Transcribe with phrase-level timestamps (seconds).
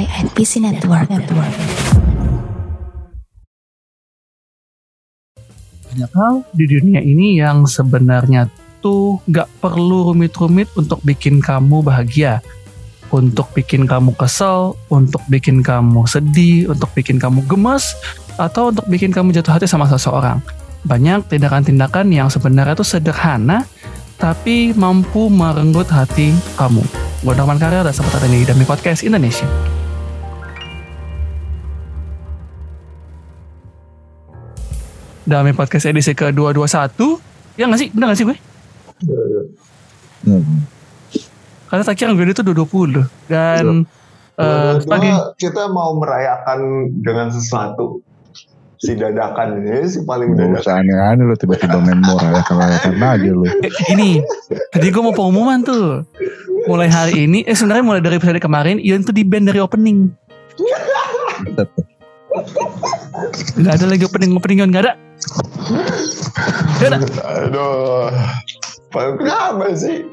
[0.00, 1.12] by NPC Network.
[1.12, 1.52] Network.
[5.90, 8.46] banyak hal di dunia ini yang sebenarnya
[8.78, 12.40] tuh gak perlu rumit-rumit untuk bikin kamu bahagia.
[13.10, 17.92] Untuk bikin kamu kesel, untuk bikin kamu sedih, untuk bikin kamu gemes,
[18.38, 20.38] atau untuk bikin kamu jatuh hati sama seseorang.
[20.86, 23.66] Banyak tindakan-tindakan yang sebenarnya tuh sederhana,
[24.14, 26.86] tapi mampu merenggut hati kamu.
[27.26, 29.79] Gue Norman Karya dan sempat ada di Dami Podcast Indonesia.
[35.30, 36.98] Dami Podcast edisi ke-221
[37.54, 37.88] Ya gak sih?
[37.88, 38.36] Bener gak sih gue?
[40.20, 40.66] Hmm.
[41.66, 43.86] Karena tak kira gue itu 220 Dan
[44.34, 46.58] eh pagi kita mau merayakan
[46.96, 48.00] dengan sesuatu.
[48.76, 50.58] Si dadakan ini si paling Gak dadakan.
[50.58, 53.44] usah aneh-aneh lu tiba-tiba main murah ya rayakan aja lu.
[53.44, 54.24] eh, Gini
[54.72, 56.08] Tadi gue mau pengumuman tuh.
[56.64, 60.08] Mulai hari ini Eh sebenarnya mulai dari episode kemarin Ian tuh di band dari opening
[63.60, 64.94] Gak ada lagi opening-opening Ian Gak ada.
[66.80, 66.98] Gak ada.
[67.46, 68.08] Aduh.
[68.90, 70.06] Paling kenapa sih?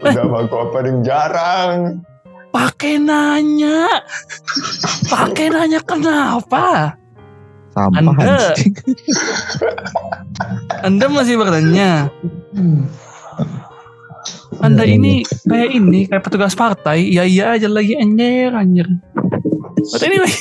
[0.00, 2.02] Udah gua paling jarang?
[2.54, 3.90] Pakai nanya.
[5.10, 6.94] Pakai nanya kenapa?
[7.74, 8.54] Sampah Anda.
[10.86, 12.08] Anda masih bertanya.
[14.62, 17.04] Anda ini kayak ini kayak petugas partai.
[17.10, 18.86] Iya iya aja lagi anjir anjir.
[19.92, 20.32] But anyway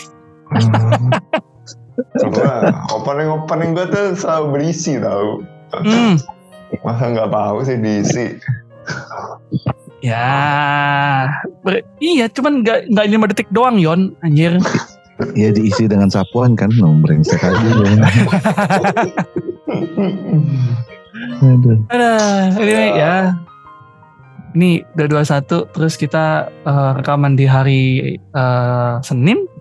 [2.21, 5.41] Coba opening opening gua tuh selalu berisi tau
[5.73, 6.21] hmm,
[6.85, 8.25] masa nggak tahu sih diisi
[9.99, 10.29] Ya
[11.65, 14.61] ber- Iya cuman gak, gak 5 detik doang Yon Anjir
[15.33, 16.69] Ya diisi dengan sapuan kan.
[16.77, 17.57] No, brengsek aja.
[17.57, 18.05] ya.
[21.41, 21.81] Aduh.
[21.89, 22.11] Ada
[22.53, 23.33] anyway ya
[24.53, 27.81] Ini udah 21 Terus kita eh, rekaman di hari
[28.15, 29.56] eh, Senin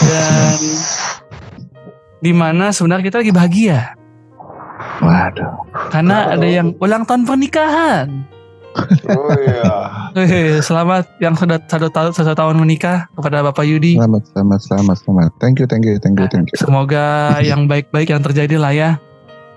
[0.00, 0.58] Dan
[2.20, 3.78] Di mana sebenarnya kita lagi bahagia.
[5.00, 5.64] Waduh.
[5.88, 8.28] Karena ada yang ulang tahun pernikahan.
[9.10, 9.72] Oh iya.
[10.14, 13.98] Wih, Selamat yang sudah satu tahun, satu tahun menikah Kepada Bapak Yudi.
[13.98, 15.30] Selamat, selamat, selamat, selamat.
[15.42, 16.56] Thank you, thank you, thank you, thank you.
[16.60, 18.90] Semoga yang baik-baik yang terjadi lah ya.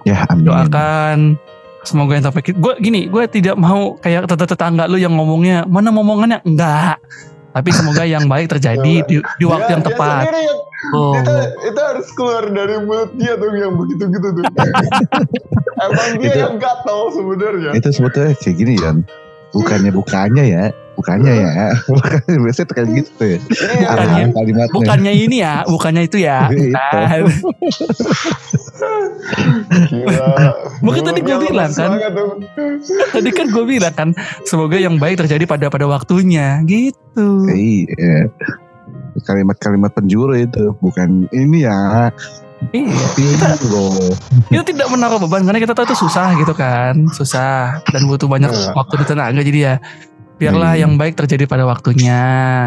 [0.08, 0.50] Ya, amin.
[0.50, 1.38] doakan.
[1.84, 2.56] Semoga yang terbaik.
[2.58, 6.40] Gue gini gue tidak mau kayak tetangga tetangga lu yang ngomongnya mana ngomongannya?
[6.48, 6.98] Enggak
[7.54, 11.14] tapi semoga yang baik terjadi di, di waktu Dia- yang dia tepat sendiri yang- oh.
[11.16, 11.34] itu,
[11.70, 14.44] itu harus keluar dari mulut dia tuh yang begitu gitu tuh
[15.86, 18.92] emang dia Itu- yang gatel sebenarnya Itu sebetulnya kayak gini ya.
[19.54, 20.64] Bukannya bukannya ya.
[20.94, 21.50] Bukannya ya.
[21.90, 23.38] Bukannya biasanya kayak gitu ya.
[23.38, 23.40] Iya.
[23.42, 24.74] Bukannya- Arahan kalimatnya.
[24.74, 26.40] bukannya ini ya bukannya itu ya.
[29.84, 30.28] Gila.
[30.82, 31.92] Makanya tadi Mulutnya bilang kan.
[33.12, 34.10] tadi kan gue bilang kan
[34.44, 38.30] semoga yang baik terjadi pada pada waktunya gitu Iya.
[39.16, 42.10] Kalimat-kalimat penjuru itu bukan ini ya.
[42.72, 43.92] iya Bingo.
[44.48, 48.48] kita tidak menaruh beban karena kita tahu itu susah gitu kan susah dan butuh banyak
[48.48, 48.72] Iya.
[48.72, 49.74] waktu dan tenaga jadi ya
[50.36, 50.82] biarlah Iya.
[50.84, 52.22] yang baik terjadi pada waktunya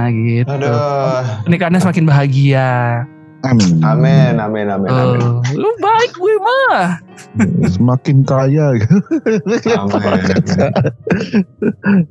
[0.08, 1.44] gitu Aduh.
[1.44, 2.68] pernikahannya semakin bahagia
[3.44, 3.78] Amin.
[3.78, 5.22] Amin, amin, amin, amin.
[5.22, 6.98] Oh, lu baik gue mah
[7.68, 8.74] Semakin kaya.
[8.74, 9.38] Amin.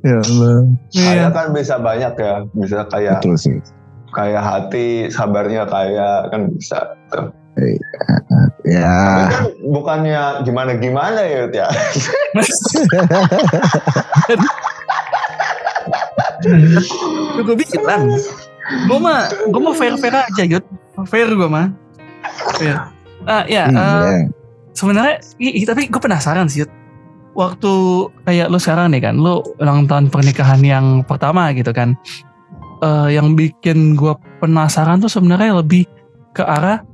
[0.00, 0.56] ya Allah.
[0.88, 1.26] Kaya Iya.
[1.28, 3.58] kan bisa banyak ya, bisa kayak Betul sih.
[4.14, 6.78] kayak hati, sabarnya kaya kan bisa.
[7.12, 7.28] Tuh.
[8.64, 8.96] Ya.
[8.96, 11.68] Tapi kan bukannya gimana gimana ya, ya.
[17.42, 18.02] Gue bilang
[18.66, 20.64] gue mah gue mah fair fair aja Yud.
[21.06, 21.70] Fair gue mah.
[22.58, 22.76] Fair.
[23.26, 24.20] Ah ya eh, Iya.
[24.76, 25.16] sebenarnya
[25.66, 26.66] tapi gue penasaran sih
[27.36, 27.72] waktu
[28.24, 31.98] kayak lu sekarang nih kan lu ulang tahun pernikahan yang pertama gitu kan
[32.84, 35.88] Eh yang bikin gue penasaran tuh sebenarnya lebih
[36.36, 36.84] ke arah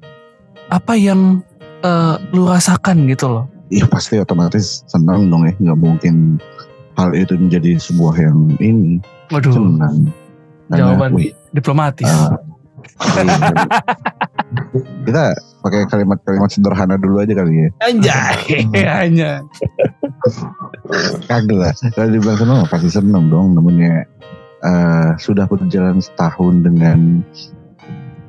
[0.70, 1.42] apa yang
[1.82, 3.44] eh, lu rasakan gitu loh.
[3.72, 5.52] Iya pasti otomatis senang dong ya.
[5.58, 6.38] Nggak mungkin
[6.94, 9.52] hal itu menjadi sebuah yang ini waduh.
[9.52, 9.88] Karena,
[10.72, 12.32] jawaban wih, diplomatis iya.
[15.06, 17.69] kita pakai kalimat-kalimat sederhana dulu aja kali ya.
[17.84, 18.66] anjay
[19.04, 19.44] hanya
[21.26, 21.72] Kagak lah.
[21.94, 23.58] Kalau dibilang senang pasti senang dong.
[23.58, 24.06] Namanya
[24.62, 27.22] eh, sudah berjalan setahun dengan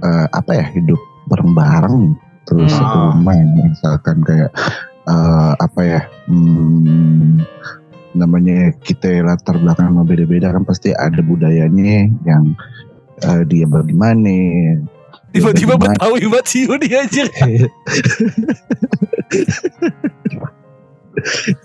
[0.02, 1.00] eh, apa ya hidup
[1.30, 3.24] bareng-bareng terus Hmm.
[3.24, 4.52] rumah misalkan kayak
[5.08, 7.40] eh, apa ya hmm,
[8.14, 12.54] namanya kita latar belakang beda-beda kan pasti ada budayanya yang
[13.26, 14.30] eh, dia bagaimana
[15.34, 17.24] tiba-tiba betawi banget sih dia aja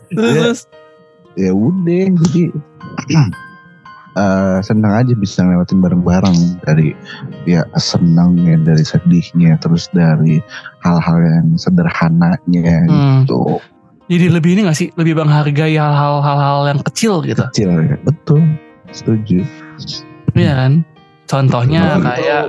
[0.09, 0.65] terus?
[1.39, 2.45] Ya udah jadi
[4.19, 6.97] eh, senang aja bisa ngelewatin bareng-bareng dari
[7.45, 10.41] ya senangnya dari sedihnya terus dari
[10.83, 13.29] hal-hal yang sederhananya Hmm.
[13.29, 13.61] gitu
[14.09, 14.89] Jadi lebih ini gak sih?
[14.97, 17.45] Lebih menghargai hal-hal hal-hal yang kecil gitu.
[17.53, 18.41] kecil ya betul
[18.89, 19.45] setuju
[20.33, 20.73] Iya kan?
[21.29, 22.45] Contohnya Peru- kayak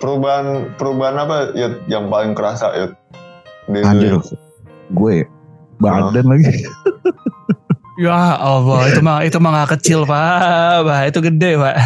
[0.00, 0.46] perubahan
[0.80, 2.72] perubahan apa Yud, yang paling kerasa?
[3.68, 4.16] Di lu, Anjir,
[4.96, 5.16] gue
[5.76, 6.64] badan lagi
[8.00, 11.76] ya Allah itu mah itu mah gak kecil pak, Bah, itu gede pak.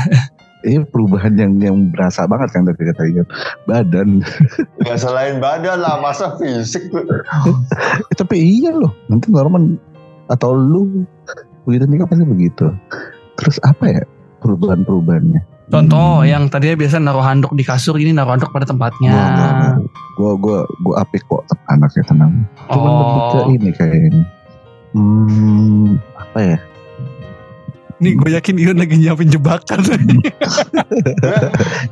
[0.67, 3.27] Ini perubahan yang yang berasa banget kan dari kata Ian.
[3.69, 4.09] badan.
[4.87, 7.05] Ya selain badan lah, masa fisik tuh.
[8.11, 9.77] Eh, tapi iya loh nanti Norman
[10.27, 11.05] atau lu
[11.69, 12.73] begitu nikah pasti begitu.
[13.39, 14.03] Terus apa ya
[14.43, 15.43] perubahan-perubahannya?
[15.69, 19.13] Contoh yang tadinya biasa naruh handuk di kasur ini naruh handuk pada tempatnya.
[20.17, 22.33] gue gue gue apik kok anaknya tenang.
[22.73, 24.23] Cuman lebih ke Oh, ini kayaknya.
[24.97, 26.59] Hmm apa ya
[27.99, 29.83] nih gue yakin Ion lagi nyiapin jebakan.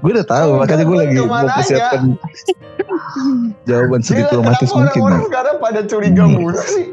[0.01, 2.01] gue udah tahu makanya gue gua lagi mau persiapkan
[3.69, 5.27] jawaban sediplomatis mungkin orang-orang Bang.
[5.27, 6.33] sekarang pada curiga Hmm.
[6.33, 6.87] mulu sih?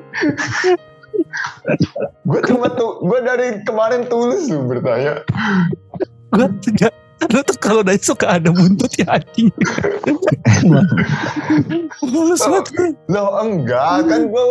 [2.24, 5.22] gue cuma tuh, gue dari kemarin tulus tuh bertanya.
[6.34, 6.88] gue juga
[7.24, 9.48] lu tuh kalau udah suka ada buntut ya anjing.
[12.04, 12.66] Males banget.
[13.08, 14.46] Loh enggak, kan gue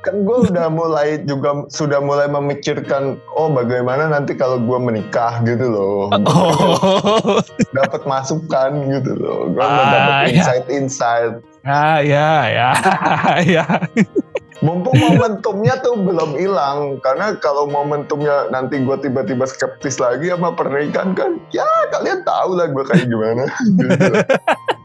[0.00, 5.66] kan gue udah mulai juga sudah mulai memikirkan oh bagaimana nanti kalau gue menikah gitu
[5.66, 6.10] loh.
[6.12, 7.38] Oh,
[7.70, 9.50] dapat masukan gitu loh.
[9.50, 11.32] Gue Ah, mau dapat insight insight
[11.62, 12.70] ya ya ya.
[13.54, 13.64] Ya.
[14.62, 21.18] mumpung momentumnya tuh belum hilang karena kalau momentumnya nanti gue tiba-tiba skeptis lagi sama pernikahan
[21.18, 23.44] kan ya kalian tahu lah gue kayak gimana.
[23.74, 24.14] gitu.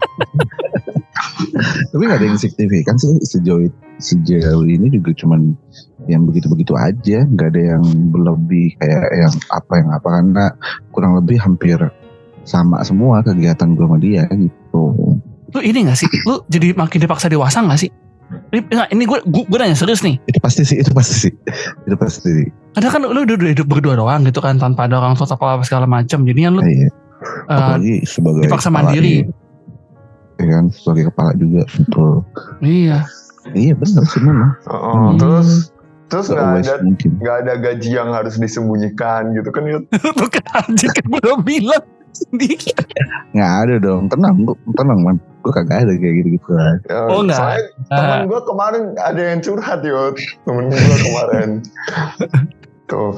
[1.91, 5.57] tapi gak ada yang signifikan sih sejauh sejauh ini juga cuman
[6.05, 7.83] yang begitu-begitu aja nggak ada yang
[8.13, 10.45] berlebih kayak yang apa yang apa karena
[10.93, 11.77] kurang lebih hampir
[12.47, 15.17] sama semua kegiatan gue sama dia gitu
[15.55, 16.09] Lu ini gak sih?
[16.27, 17.91] Lu jadi makin dipaksa dewasa gak sih?
[18.27, 20.19] Ini, nggak, ini gue, gue, gue nanya serius nih.
[20.27, 21.33] itu pasti sih itu pasti sih
[21.87, 25.31] itu pasti Kadang kan lu udah, hidup berdua doang gitu kan tanpa ada orang tua
[25.31, 26.27] apa segala macam.
[26.27, 26.91] Jadi kan lu iya.
[26.91, 26.91] eh,
[27.47, 29.23] apalagi sebagai dipaksa mandiri.
[30.37, 32.21] Iya kan sebagai kepala juga betul
[32.61, 33.01] iya.
[33.51, 35.17] iya benar sih memang Oh, Hmm.
[35.17, 35.73] terus
[36.07, 39.63] terus nggak ada nggak ada gaji yang harus disembunyikan gitu kan?
[39.91, 42.71] Tuh kan anjing kan gue udah bilang sendiri.
[43.29, 46.49] nggak ada dong tenang gue tenang man gue kagak ada kayak gitu gitu
[46.83, 47.35] Ya, Oh, nggak.
[47.35, 51.49] soalnya temen gue kemarin ada yang curhat Yud temen gue kemarin
[52.89, 53.11] tuh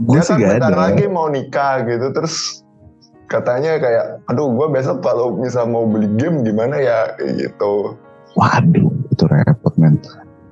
[0.00, 2.64] gue dia sih kan gak ada lagi mau nikah gitu terus
[3.30, 7.94] katanya kayak aduh gue besok kalau misal mau beli game gimana ya gitu
[8.34, 9.94] waduh itu repot men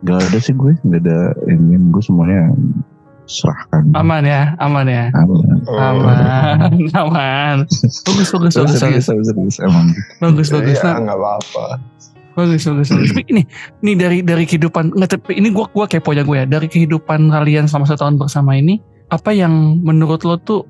[0.07, 2.55] gak ada sih gue gak ada ini gue semuanya
[3.29, 5.13] serahkan Aman ya, aman ya.
[5.13, 7.69] aman Oh, Aman, aman.
[8.09, 10.81] Bagus, bagus, bagus, bagus, serius, emang bagus, bagus.
[10.81, 11.77] Iya Nah, nggak apa-apa
[12.39, 13.11] bagus, bagus, bagus.
[13.13, 13.43] Tapi ini,
[13.83, 16.47] ini dari dari kehidupan, nggak tapi ini gua gua keponya gue ya.
[16.47, 18.79] Dari kehidupan kalian selama satu tahun bersama ini,
[19.11, 20.63] apa yang menurut lo tuh,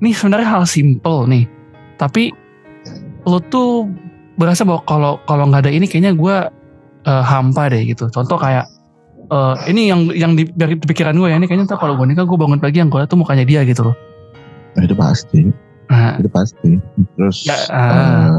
[0.00, 1.44] nih sebenarnya hal simple nih,
[2.00, 2.32] tapi
[3.28, 3.86] lo tuh
[4.40, 6.36] berasa bahwa kalau kalau nggak ada ini kayaknya gue
[7.04, 8.08] eh, hampa deh gitu.
[8.08, 8.64] Contoh kayak
[9.28, 12.24] eh, ini yang yang di, dari pikiran gue ya ini kayaknya ntar kalau gue nikah
[12.24, 13.96] gue bangun pagi yang gue tuh mukanya dia gitu loh.
[14.76, 15.40] Nah, itu pasti
[15.90, 16.78] Nah, itu pasti
[17.18, 17.90] terus Ya, ah.
[17.90, 18.38] eh,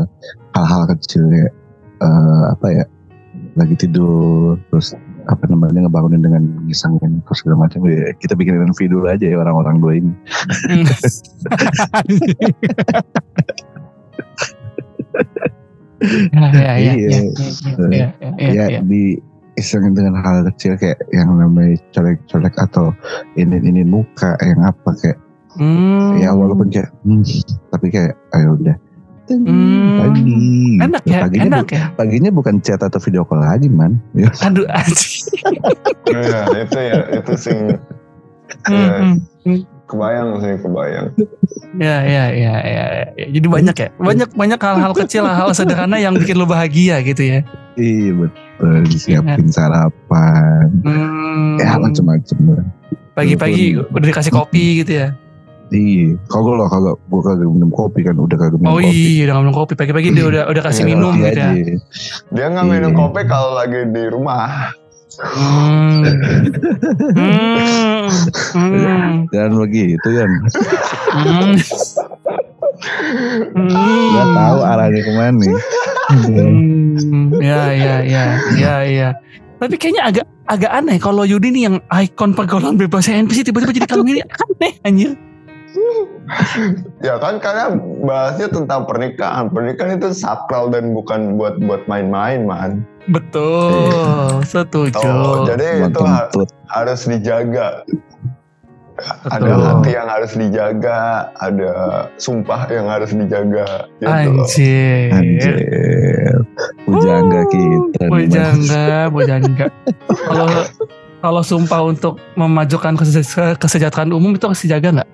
[0.55, 1.51] hal-hal kecil kayak
[1.99, 2.85] eh, apa ya
[3.59, 4.95] lagi tidur terus
[5.31, 9.37] apa namanya ngebangunin dengan ngisangin terus segala macam ya kita bikinin video dulu aja ya
[9.39, 10.11] orang-orang dua ini
[16.51, 17.19] ya, ya, ya, Iya.
[17.91, 19.21] ya, ya, ya, ya, di
[19.55, 22.95] isengin dengan hal kecil kayak yang namanya colek-colek atau
[23.37, 25.19] ini ini muka yang apa kayak
[25.51, 26.15] Hmm.
[26.15, 27.27] ya walaupun kayak hmm,
[27.75, 28.71] tapi kayak ayo udah
[29.31, 29.95] Ting, Hmm.
[29.97, 30.35] pagi
[30.77, 31.85] enak ya, paginya, enak bu- ya.
[31.93, 35.23] paginya bukan chat atau video call lagi man ya Aduh, anjing.
[36.05, 37.55] Iya, itu ya itu sih
[38.61, 39.59] Hmm, hmm.
[39.85, 41.07] kebayang sih kebayang
[41.73, 42.83] Ya, ya, ya, ya,
[43.15, 43.25] ya.
[43.31, 47.39] Jadi banyak ya, banyak banyak hal-hal kecil, hal sederhana yang bikin lo bahagia gitu ya.
[47.73, 51.55] iya betul disiapin sarapan Hmm.
[51.55, 52.67] ya macam-macam.
[53.11, 55.15] Pagi-pagi udah dikasih kopi gitu ya.
[55.71, 59.21] Iya kagak lah kagak gua kagak minum kopi kan udah kagak minum Oh kopi iya,
[59.25, 59.73] udah minum kopi.
[59.73, 61.47] Pagi-pagi dia udah udah kasih Iya, minum Kopi gitu ya.
[61.47, 61.75] aja.
[62.29, 62.99] dia nggak minum Iya.
[62.99, 64.47] kopi kalau lagi di rumah
[65.11, 66.07] Hmm.
[67.11, 68.07] Hmm.
[68.53, 69.27] Hmm.
[69.27, 70.29] jangan begitu kan
[71.11, 71.55] Hmm.
[73.53, 74.31] Hmm.
[74.31, 75.45] tahu arahnya ke mana
[76.11, 78.23] Hmm, ya ya ya
[78.53, 79.09] ya ya.
[79.55, 83.87] Tapi kayaknya agak agak aneh kalau Yudi nih yang ikon pergaulan bebas NPC tiba-tiba jadi
[83.87, 85.11] kalung ini aneh anjir.
[87.07, 89.51] ya kan karena bahasnya tentang pernikahan.
[89.51, 92.83] Pernikahan itu sakral dan bukan buat buat main-main, man.
[93.09, 95.01] Betul, setuju.
[95.01, 96.49] Oh, jadi itu ha- Kentut.
[96.69, 97.83] harus dijaga.
[99.33, 99.65] Ada Betul.
[99.65, 100.99] hati yang harus dijaga,
[101.41, 101.71] ada
[102.21, 103.89] sumpah yang harus dijaga.
[103.97, 104.45] Gitu loh.
[104.45, 105.09] Anjir.
[105.09, 105.55] Anjir.
[106.85, 108.03] Pujangga kita.
[108.05, 109.67] Bojangga, bojangga.
[110.05, 110.47] Kalau
[111.17, 115.09] kalau sumpah untuk memajukan kese- kesejahteraan umum itu harus dijaga nggak?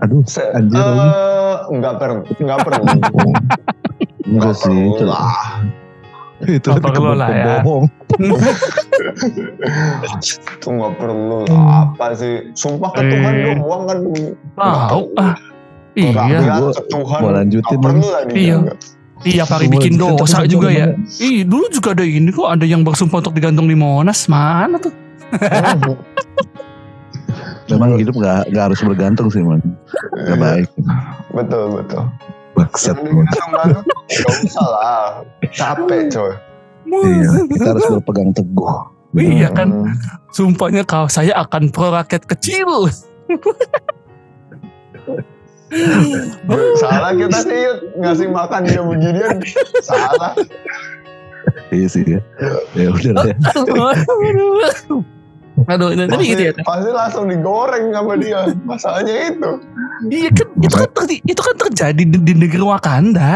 [0.00, 1.00] Aduh, Se- anjir lagi.
[1.00, 2.84] eh, nggak perlu, nggak perlu.
[4.24, 4.78] Enggak sih.
[4.90, 5.28] Itu, lah.
[6.40, 7.60] itu Nggak perlu lah ya.
[7.60, 7.84] bohong.
[10.56, 11.44] Itu nggak perlu.
[11.50, 12.52] Apa sih?
[12.52, 13.56] Sumpah ke Tuhan Eh.
[13.56, 13.98] doang kan.
[14.56, 15.34] Tahu ah.
[15.92, 17.20] Iya, ke Tuhan.
[17.20, 18.56] mau lanjutin, nggak perlu lah Iya.
[19.20, 20.94] iya pari bikin lanjutin, dosa juga ya.
[21.18, 24.24] Ih, dulu juga ada ini kok, ada yang bersumpah untuk digantung di Monas.
[24.24, 24.94] Mana tuh?
[27.70, 29.60] Memang hidup gak, gak harus bergantung sih man.
[30.26, 30.68] Gak baik.
[31.30, 32.04] betul betul.
[32.58, 32.96] Baksat.
[32.98, 35.04] Banget, Gak usah lah.
[35.54, 36.32] Capek coy.
[36.90, 38.66] Iya, kita harus berpegang teguh.
[39.10, 39.90] Iya kan, Hmm.
[40.30, 42.86] sumpahnya kau saya akan pro rakyat kecil.
[46.78, 47.62] Salah kita sih
[47.98, 49.38] ngasih makan dia beginian.
[49.82, 50.34] Salah.
[51.70, 52.18] Iya sih ya.
[52.74, 53.36] Ya udah lah ya.
[55.68, 56.52] Aduh, ini tadi Pasti, gitu ya.
[56.64, 58.40] pasti langsung digoreng sama dia.
[58.64, 59.50] Masalahnya itu.
[60.08, 63.32] Iya kan, itu kan, terjadi, itu kan terjadi di, di negeri Wakanda.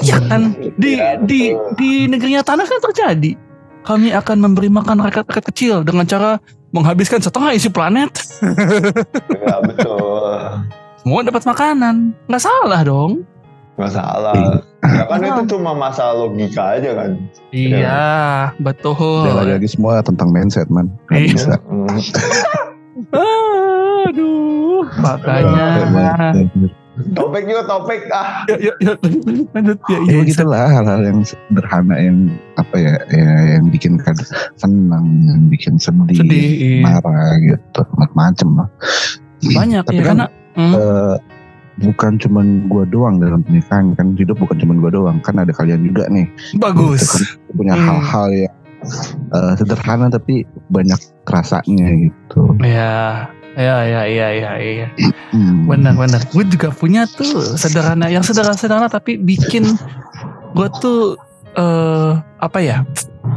[0.00, 3.36] Iya kan, di Iya, di di negerinya tanah kan terjadi.
[3.84, 6.40] Kami akan memberi makan rakyat-rakyat kecil dengan cara
[6.72, 8.12] menghabiskan setengah isi planet.
[9.40, 10.64] Ya betul.
[11.00, 13.24] Semua dapat makanan, nggak salah dong.
[13.80, 14.60] Gak salah.
[14.82, 17.10] Ya kan itu cuma masalah logika aja kan.
[17.48, 18.04] Iya,
[18.60, 19.24] betul.
[19.24, 20.92] Ya, lagi-lagi semua tentang mindset man.
[21.08, 21.32] Gak Iya.
[21.32, 21.52] bisa.
[24.04, 26.34] Aduh, makanya.
[27.10, 28.44] Topik yuk topik ah.
[28.44, 28.96] Yuk, yuk, yuk,
[29.50, 29.78] lanjut.
[29.88, 32.28] Ya, Ya iya, gitu lah hal-hal yang sederhana yang
[32.60, 34.20] apa ya, ya yang bikin kad-
[34.54, 36.84] senang, yang bikin sedih, Sedih, iya.
[36.84, 38.68] marah gitu, macam-macam lah.
[39.40, 41.14] banyak Tapi ya kan, karena hmm, Eh,
[41.80, 45.80] bukan cuman gua doang dalam pernikahan kan hidup bukan cuman gua doang kan ada kalian
[45.84, 46.28] juga nih
[46.60, 47.04] bagus.
[47.04, 47.22] Gitu kan.
[47.56, 47.84] punya Hmm.
[47.88, 48.54] hal-hal yang
[49.32, 54.88] eh, sederhana tapi banyak kerasanya gitu Ya, ya, ya, ya, ya, ya.
[55.34, 55.68] Hmm.
[55.68, 56.20] Benar, benar.
[56.32, 59.66] Gue juga punya tuh sederhana, yang sederhana-sederhana tapi bikin
[60.56, 61.20] gue tuh
[61.58, 62.86] eh apa ya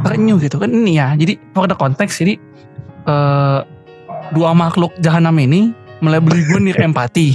[0.06, 1.12] terenyuh gitu kan ini ya.
[1.18, 2.34] Jadi pada konteks jadi
[3.04, 3.60] eh
[4.32, 7.28] dua makhluk jahanam ini melebeli gue nir empati.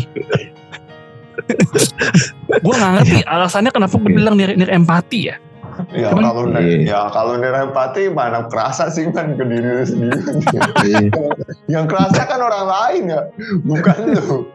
[2.63, 5.35] gue nggak ngerti alasannya kenapa gue bilang nir, nir empati ya.
[5.95, 6.91] Ya Cuman- kalau Iya.
[6.91, 10.19] ya kalau empati mana kerasa sih kan ke diri sendiri.
[10.83, 11.07] Iya.
[11.71, 13.21] Yang kerasa kan orang lain ya,
[13.63, 14.51] bukan lu.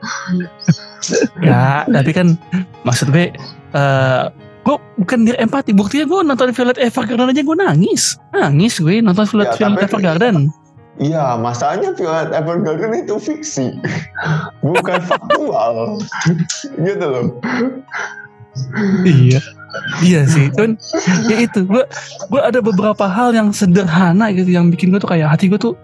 [1.40, 2.36] Ya, tapi kan
[2.84, 3.32] maksud gue
[3.72, 4.24] eh
[4.64, 5.72] gue bukan nir empati.
[5.72, 8.20] Buktinya gue nonton Violet Evergarden aja gue nangis.
[8.32, 10.36] Nangis gue nonton Violet, Ya, Violet tapi- Evergarden.
[10.94, 13.74] Iya, masalahnya Violet Evergarden itu fiksi,
[14.60, 15.98] bukan faktual.
[16.76, 17.26] gitu loh.
[19.02, 19.42] iya
[20.00, 20.78] iya sih cuman
[21.26, 21.82] ya itu gue
[22.30, 25.74] gue ada beberapa hal yang sederhana gitu yang bikin gue tuh kayak hati gue tuh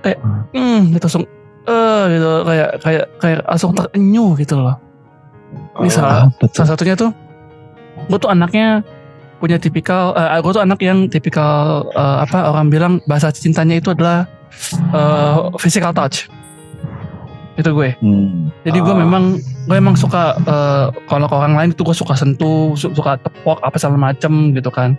[0.00, 0.16] kayak
[0.50, 1.24] hmm gitu langsung
[1.62, 4.80] eh gitu kayak kayak kayak langsung terenyuh gitu loh
[5.76, 6.56] Ini salah- Apa tuh?
[6.56, 7.12] salah satunya tuh
[8.08, 8.80] gue tuh anaknya
[9.40, 11.56] punya tipikal eh gue tuh anak yang tipikal
[11.90, 14.28] eh, apa orang bilang bahasa cintanya itu adalah
[14.92, 16.28] eh, physical touch
[17.56, 18.48] itu gue Hmm.
[18.62, 19.00] jadi gue Ah.
[19.00, 19.24] memang
[19.66, 23.60] gue emang suka eh, kalau ke orang lain itu gue suka sentuh, su- suka tepok
[23.60, 24.96] apa segala macem gitu kan.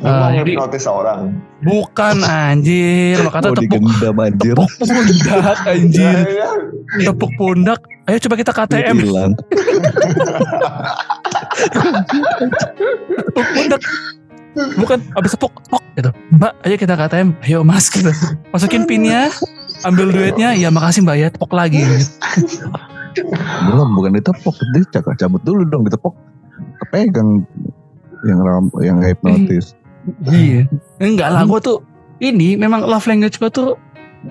[0.00, 1.36] Ah, mau jadi- ngehipnotis orang.
[1.60, 7.12] Bukan anjir, lo kata tepuk digendam anjir tepuk pundak anjir, Ya, ya.
[7.12, 7.80] tepuk pundak.
[8.08, 9.32] Ayo coba kita KTM, hilang
[13.20, 13.80] tepuk pundak.
[14.80, 16.10] Bukan abis tepuk, tepok gitu.
[16.34, 17.28] Mbak, ayo kita KTM.
[17.44, 18.10] Ayo mas gitu.
[18.50, 19.30] Masukin pinnya,
[19.86, 20.56] ambil duitnya.
[20.56, 21.84] Ya makasih mbak ya, tepok lagi.
[21.84, 22.66] Gitu.
[23.66, 26.14] belum bukan ditepok dia cabut dulu dong ditepok
[26.78, 27.42] kepegang
[28.24, 29.72] yang ram yang hipnotis
[30.26, 30.64] Iya.
[30.96, 31.84] Enggak lah, gue tuh
[32.24, 33.76] ini memang love language gue tuh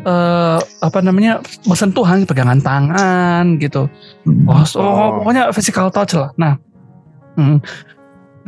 [0.01, 3.86] eh apa namanya bersentuhan, pegangan tangan gitu.
[4.25, 4.50] Hmm.
[4.50, 5.22] Oh, so- Oh.
[5.22, 6.34] pokoknya physical touch lah.
[6.38, 6.58] Nah,
[7.38, 7.58] hmm.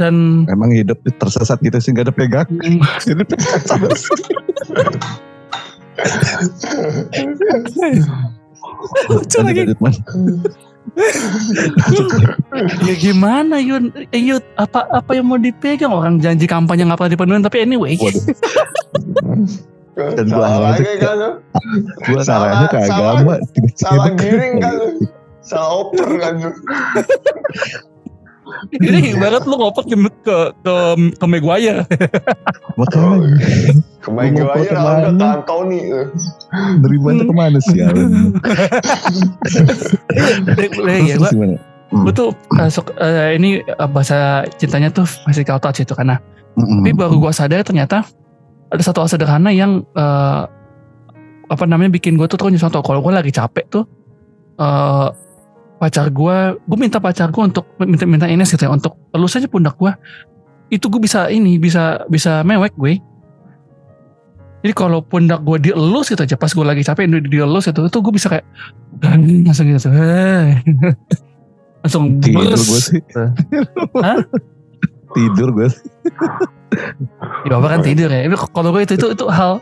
[0.01, 3.89] dan emang hidup tersesat gitu sih gak ada pegang hmm, jadi pegang sama
[9.08, 9.62] lucu lagi.
[12.82, 13.94] Ya gimana Yun?
[14.10, 17.96] Eh, Yud, apa apa yang mau dipegang orang janji kampanye nggak pernah dipenuhin tapi anyway.
[19.94, 21.30] Dan gua salah lagi kan lu.
[22.01, 23.34] Gue Salah- arahnya ke salah- agama.
[23.75, 24.75] salah giring kan
[25.41, 26.34] salah oper kan
[28.72, 30.75] Ini ibarat lu ngoper ke ke ke,
[31.15, 31.84] ke Maguire.
[34.01, 35.20] Makanya gue foto lah udah mana?
[35.20, 36.03] tahan Tony lu.
[36.81, 37.77] dari mana ke mana sih?
[37.79, 38.34] Alan?
[40.89, 41.55] ya, Terus gua, gimana?
[41.91, 46.17] gua tuh eh, sok- eh, ini eh, bahasa cintanya tuh physical touch itu karena
[46.58, 46.84] Mm-mm.
[46.84, 48.03] tapi baru gua sadar ternyata
[48.72, 50.41] ada satu hal sederhana yang eh,
[51.51, 53.84] apa namanya bikin gua tuh terus contoh kalau gua lagi capek tuh
[54.58, 55.08] eh
[55.82, 59.50] pacar gua gua minta pacar gua untuk minta minta ini gitu ya untuk elus aja
[59.50, 59.98] pundak gua
[60.70, 62.96] itu gue bisa ini bisa bisa mewek gue
[64.62, 67.98] jadi kalau pundak gue dielus gitu aja pas gue lagi capek di- dielus itu itu
[68.00, 68.46] gue bisa kayak
[69.44, 69.90] langsung gitu
[71.82, 73.02] langsung Tidur gue sih.
[74.06, 74.22] Hah?
[75.12, 75.84] Tidur gue sih.
[77.44, 78.24] Ya bapak kan tidur ya.
[78.24, 79.60] Tapi kalau gue itu itu itu hal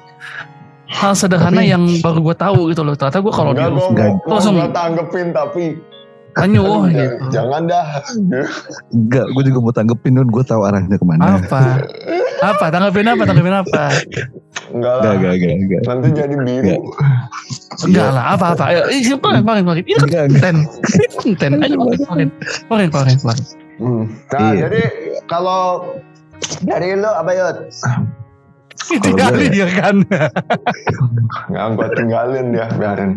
[0.91, 2.93] hal sederhana Tapi- yang baru gue tahu gitu loh.
[2.93, 3.81] Ternyata gue kalau dia gue
[4.27, 5.79] Langsung- mau tanggepin tapi
[6.39, 7.23] tanya oh Aduh, gitu.
[7.29, 7.85] jangan dah.
[8.89, 10.29] Enggak, gue juga mau tanggepin Nun.
[10.29, 11.37] Gue tahu arahnya ke mana.
[11.37, 11.83] Apa?
[12.39, 12.65] Apa?
[12.69, 13.23] Tanggapin apa?
[13.23, 13.83] Tanggapin apa?
[14.69, 15.03] Enggak lah.
[15.11, 15.81] Enggak, enggak, enggak, enggak.
[15.83, 16.75] Nanti jadi biru.
[17.81, 18.23] Enggak lah.
[18.33, 18.63] Apa apa?
[18.69, 19.83] Ayo, ih, keluarin, keluarin, keluarin.
[19.83, 20.39] Ini kan Enggak, enggak.
[20.39, 20.55] konten.
[20.95, 21.51] Ini konten.
[21.57, 22.29] Ayo keluarin,
[22.65, 23.45] keluarin, keluarin, keluarin.
[23.79, 24.03] Hmm.
[24.29, 24.59] Nah, Iya.
[24.65, 24.81] jadi
[25.25, 25.61] kalau
[26.61, 27.57] dari lo apa yud?
[28.89, 29.95] Tinggalin gue- dia kan.
[31.47, 33.11] Nggak, gue tinggalin dia, biarin.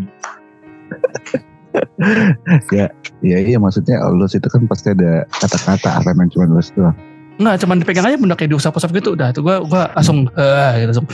[3.23, 6.95] Ya iya maksudnya elus itu kan pasti ada kata-kata apa yang cuma elus doang.
[7.38, 9.14] Enggak, cuman dipegang aja bunda kayak diusap-usap gitu.
[9.17, 11.07] Udah, itu gue gue langsung eh gitu langsung.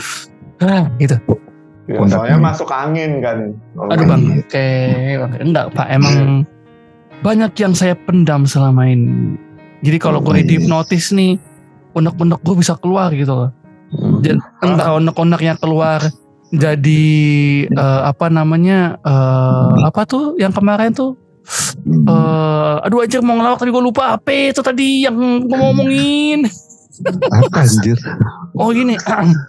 [0.59, 1.15] Ah, gitu.
[1.89, 2.11] Ya, Pundaknya.
[2.11, 3.37] soalnya masuk angin kan.
[3.89, 4.67] Aduh bang, oke,
[5.25, 5.37] oke.
[5.41, 6.45] enggak pak, emang
[7.19, 9.39] banyak yang saya pendam selama ini.
[9.81, 10.45] Jadi kalau gue Oh, iya.
[10.45, 11.39] dihipnotis nih,
[11.95, 13.49] unek-unek gue bisa keluar gitu loh.
[13.89, 14.21] Hmm.
[14.21, 16.03] Jadi, entah unek-uneknya keluar
[16.49, 17.05] jadi
[17.69, 21.13] eh, apa namanya eh, apa tuh yang kemarin tuh?
[21.85, 25.15] Eh, aduh anjir mau ngelawak tapi gue lupa apa itu tadi yang
[25.45, 26.45] gue ngomongin.
[27.31, 27.97] Apa anjir?
[28.59, 28.99] oh gini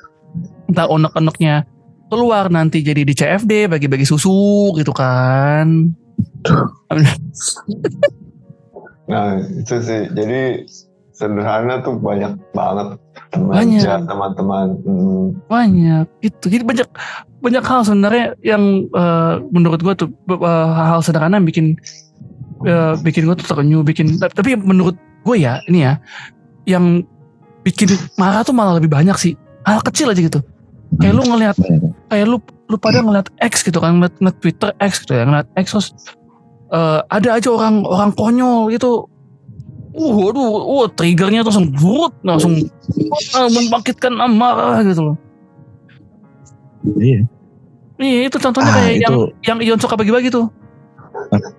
[0.70, 1.66] entah unek-uneknya
[2.10, 5.94] keluar nanti jadi di CFD bagi-bagi susu gitu kan.
[9.10, 10.62] Nah itu sih, jadi
[11.10, 12.98] sederhana tuh banyak banget
[13.30, 13.82] Banyak.
[13.86, 14.66] ya, teman-teman.
[14.82, 15.38] Hmm.
[15.46, 16.88] banyak gitu jadi banyak
[17.38, 21.66] banyak hal sebenarnya yang eh, menurut gue tuh eh, hal sederhana yang bikin
[22.66, 26.02] eh, bikin gue tuh terenyuh bikin tapi menurut gue ya ini ya
[26.66, 27.06] yang
[27.62, 29.32] bikin marah tuh malah lebih banyak sih
[29.68, 30.40] hal kecil aja gitu
[30.98, 31.56] kayak lu ngelihat
[32.10, 32.38] kayak lu
[32.70, 35.88] lu pada ngeliat X gitu kan ngeliat, ngeliat Twitter X gitu ya ngeliat X terus
[36.70, 39.09] eh, ada aja orang orang konyol gitu
[39.90, 42.54] uh aduh uh, triggernya tuh langsung burut langsung
[43.34, 45.16] uh, membangkitkan amarah gitu loh
[46.96, 47.28] Iya.
[48.00, 50.48] Iya itu contohnya Ah, kayak itu- yang yang Ion suka bagi-bagi tuh.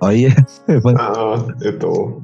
[0.02, 0.34] Oh iya.
[0.65, 2.17] Emang Nah, itu.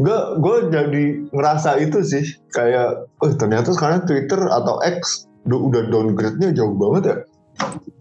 [0.00, 6.56] Gue gue jadi ngerasa itu sih kayak, oh ternyata sekarang Twitter atau X udah, downgrade-nya
[6.56, 7.16] jauh banget ya.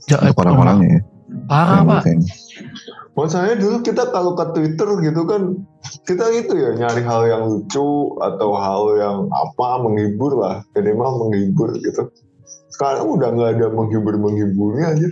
[0.08, 1.02] Ja, untuk orang-orangnya ya.
[1.48, 2.02] Parah pak.
[3.12, 5.60] Maksudnya dulu kita kalau ke Twitter gitu kan
[6.08, 11.76] kita itu ya nyari hal yang lucu atau hal yang apa menghibur lah minimal menghibur
[11.84, 12.08] gitu.
[12.72, 15.10] Sekarang udah nggak ada menghibur menghiburnya aja.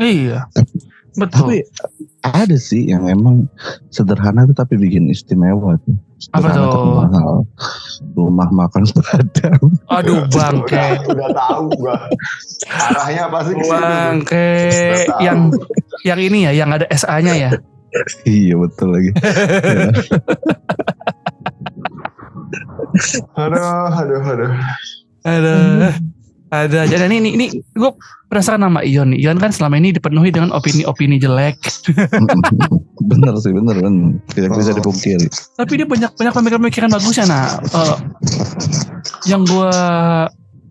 [0.00, 0.38] Iya.
[1.14, 1.38] Betul.
[1.46, 1.58] Tapi
[2.26, 3.46] ada sih yang emang
[3.92, 5.94] sederhana tuh tapi bikin istimewa tuh.
[6.34, 6.96] Apa Sederhana tapi tuh?
[6.98, 7.34] mahal.
[8.14, 9.62] Rumah makan padang.
[9.90, 10.74] Aduh bangke.
[10.74, 11.96] Udah, udah tahu gua
[12.68, 13.64] arahnya pasti ke.
[13.68, 14.50] Bangke.
[15.20, 15.38] Yang
[16.02, 17.50] yang ini ya, yang ada SA-nya ya.
[18.26, 19.10] iya betul lagi.
[23.38, 24.52] aduh aduh aduh.
[25.24, 25.56] Ada.
[26.52, 26.86] Ada.
[26.86, 27.90] Jadi ini ini gue
[28.28, 29.26] penasaran sama Ion nih.
[29.26, 31.56] Ion kan selama ini dipenuhi dengan opini-opini jelek.
[33.10, 34.20] bener sih bener bener.
[34.32, 34.76] Tidak bisa Oh.
[34.78, 35.26] dipungkiri.
[35.56, 37.24] Tapi dia banyak banyak pemikiran-pemikiran bagusnya.
[37.26, 37.96] Nah, eh,
[39.26, 39.70] yang gue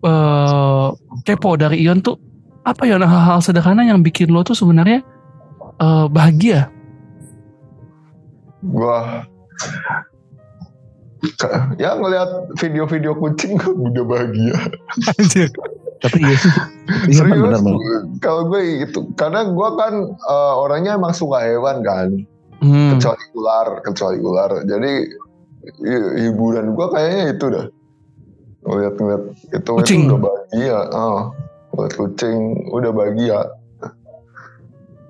[0.04, 0.86] eh
[1.24, 2.16] kepo dari Ion tuh
[2.64, 5.04] apa ya hal-hal sederhana yang bikin lo tuh sebenarnya
[5.80, 6.70] eh, bahagia.
[8.64, 9.28] Gua
[11.76, 14.56] ya ngelihat video-video kucing gua udah bahagia.
[15.14, 15.48] Anjir.
[15.98, 16.52] Tapi iya sih.
[17.08, 17.60] Iya kan bener.
[18.20, 22.08] Kalau gue itu karena gue kan eh, orangnya emang suka hewan kan,
[22.60, 22.96] Hmm.
[22.96, 24.50] kecuali ular, kecuali ular.
[24.64, 24.92] Jadi
[25.80, 27.66] hi- hiburan gue kayaknya itu dah.
[28.64, 30.00] Ngeliat-ngeliat itu, Kucing.
[30.04, 30.78] itu udah bahagia.
[30.92, 31.20] Oh,
[31.72, 33.40] ngeliat kucing udah bahagia.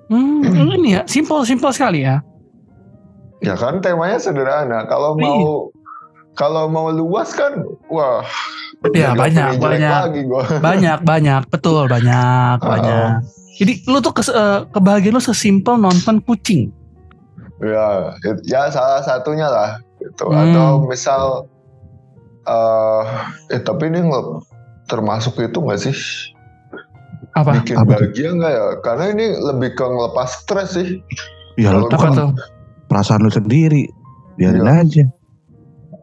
[0.05, 2.21] Hmm, ini ya, simpel simpel sekali ya.
[3.41, 4.85] Ya kan temanya sederhana.
[4.85, 5.69] Kalau mau
[6.35, 8.23] kalau mau luas kan, wah.
[8.93, 10.43] Ya banyak banyak Lagi gua.
[10.67, 12.67] banyak banyak betul banyak Oh.
[12.69, 13.23] banyak.
[13.55, 16.69] Jadi lu tuh kes, eh, kebahagiaan lu sesimpel nonton kucing.
[17.63, 18.11] Ya,
[18.43, 19.79] ya salah satunya lah.
[19.97, 20.27] Gitu.
[20.27, 20.43] Hmm.
[20.43, 21.47] Atau misal,
[22.43, 23.03] eh,
[23.49, 24.25] eh tapi ini nggak
[24.91, 25.95] termasuk itu nggak sih?
[27.31, 27.63] Apa?
[27.63, 28.65] Bikin Apa bahagia nggak ya?
[28.83, 30.99] Karena ini lebih ke ngelepas stres sih.
[31.55, 32.31] Ya lu kan tuh?
[32.85, 33.87] perasaan lu sendiri.
[34.35, 34.83] Biarin Iya.
[34.83, 35.03] aja.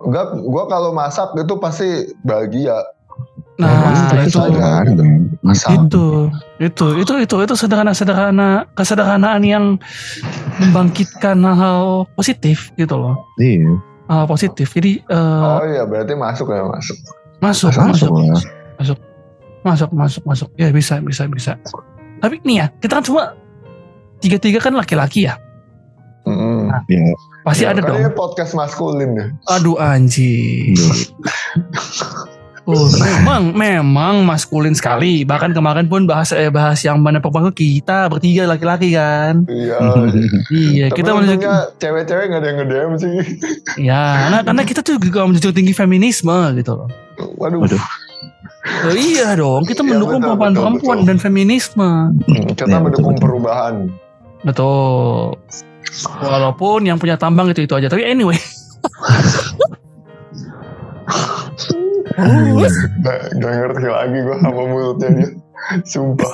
[0.03, 1.89] Enggak, gua kalau masak itu pasti
[2.21, 2.77] bahagia.
[3.55, 4.41] Nah, itu.
[5.43, 5.71] Masak.
[5.77, 6.07] itu
[6.59, 9.65] itu itu itu itu sederhana sederhana kesederhanaan yang
[10.59, 13.75] membangkitkan hal positif gitu loh Iya.
[14.07, 16.97] hal positif jadi eh, Oh iya, berarti masuk ya masuk.
[17.39, 18.43] masuk Masuk masuk lah.
[19.63, 21.53] masuk masuk masuk ya bisa bisa bisa
[22.19, 23.25] tapi nih ya kita kan semua
[24.19, 25.35] tiga tiga kan laki-laki ya
[26.81, 26.89] Mm-mm.
[26.89, 27.15] Ya.
[27.43, 29.27] pasti Ya, ada dong ini podcast maskulin ya.
[29.51, 30.93] aduh anjing Iya.
[32.63, 38.07] Oh, memang memang maskulin sekali bahkan kemarin pun bahas eh, bahas yang mana pokoknya kita
[38.07, 39.83] bertiga laki-laki kan Iya.
[40.55, 41.43] iya Tapi kita menunjuk
[41.77, 43.15] cewek-cewek nggak ada yang nge-DM sih.
[43.83, 46.89] ya karena, karena kita tuh juga menjunjung tinggi feminisme gitu loh
[47.37, 47.61] Waduh.
[47.61, 47.83] Waduh.
[48.63, 51.91] Oh, iya dong, kita Iya, mendukung betul, perempuan-perempuan betul, dan feminisme.
[52.47, 53.19] Kita Ya, mendukung betul-betul.
[53.21, 53.75] perubahan.
[54.41, 55.35] Betul.
[56.23, 57.89] Walaupun yang punya tambang itu itu aja.
[57.91, 58.39] Tapi anyway.
[63.03, 65.29] Gak, gak ngerti lagi gue sama mulutnya dia.
[65.87, 66.33] Sumpah.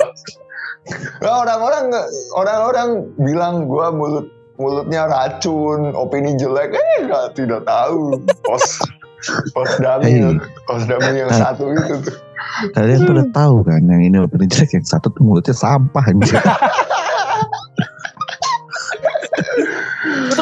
[1.21, 1.93] Nah, orang-orang
[2.33, 2.89] orang-orang
[3.21, 4.27] bilang gue mulut
[4.59, 8.19] mulutnya racun, opini jelek, eh nggak tidak tahu.
[8.43, 8.65] Pos
[9.55, 10.35] pos dami, Hey.
[10.67, 12.17] pos dami yang satu itu tuh.
[12.75, 16.41] Kalian pada tahu kan yang ini opening jelek yang satu tuh mulutnya sampah anjir.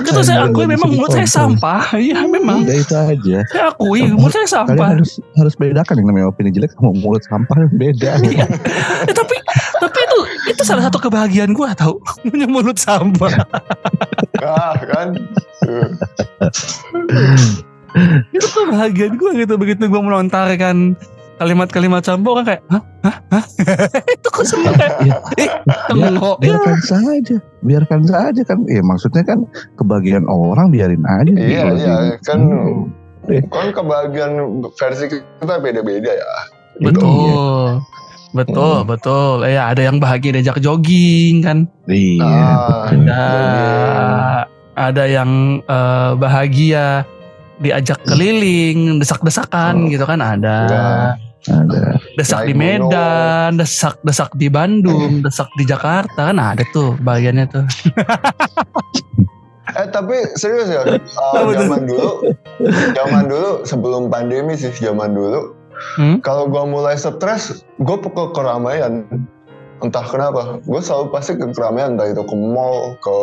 [0.07, 1.83] Untuk itu saya akui memang mulut saya sampah.
[1.99, 2.63] Iya memang.
[2.63, 3.39] Udah itu aja.
[3.51, 4.89] Saya akui mulut saya Kalian sampah.
[4.95, 8.11] harus harus bedakan yang namanya opini jelek sama mulut sampah beda.
[8.27, 8.47] Iya.
[9.05, 9.37] Eh, tapi
[9.77, 10.19] tapi itu
[10.51, 13.35] itu salah satu kebahagiaan gua tahu punya mulut sampah.
[14.41, 15.19] Ah kan.
[15.59, 15.89] Tuh.
[18.31, 20.95] itu kebahagiaan gua gitu begitu gua melontarkan
[21.37, 23.45] kalimat-kalimat sampah orang kayak hah hah hah
[24.15, 25.17] itu kok seneng kayak Iya.
[25.37, 25.51] eh
[25.89, 28.59] tengok ya biarkan saja, biarkan saja kan.
[28.65, 29.39] Ya maksudnya kan
[29.77, 31.31] kebagian orang biarin aja.
[31.31, 32.25] Iya Kalau iya gitu.
[32.25, 32.41] kan
[33.27, 33.43] Eh.
[33.51, 34.35] kan kebahagiaan
[34.73, 36.31] versi kita beda-beda ya.
[36.79, 37.83] Betul.
[38.31, 38.89] Betul, Hmm.
[38.89, 39.37] betul.
[39.45, 41.59] Ya ada yang bahagia diajak jogging kan.
[41.87, 42.21] Iya.
[42.23, 42.85] Ah.
[42.87, 43.25] Ada
[44.77, 45.31] ada yang
[45.63, 47.09] eh, bahagia
[47.57, 49.89] diajak keliling, desak-desakan Oh.
[49.89, 50.57] gitu kan ada.
[50.69, 50.87] Ya.
[51.47, 52.03] Ada.
[52.19, 57.67] Desak di Medan, desak-desak di Bandung, desak di Jakarta kan ada tuh bagiannya tuh.
[59.77, 62.33] Eh tapi serius ya, uh, zaman dulu,
[62.97, 65.53] zaman dulu sebelum pandemi sih zaman dulu,
[65.97, 66.21] Hmm?
[66.25, 69.05] kalau gua mulai stres, gue ke keramaian.
[69.85, 73.17] Entah kenapa, gue selalu pasti ke keramaian, entah itu ke mall, ke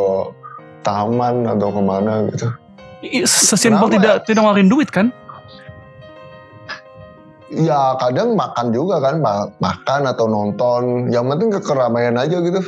[0.86, 2.48] taman atau ke mana gitu.
[3.26, 5.10] Sesimpel tidak tidak ngeluarin duit kan?
[7.50, 10.84] Ya kadang makan juga kan, ma- makan atau nonton.
[11.08, 12.62] Yang penting ke keramaian aja gitu.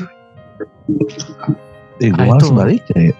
[1.98, 2.48] Eh, gue Ah, malah itu.
[2.48, 3.16] sebaliknya ya.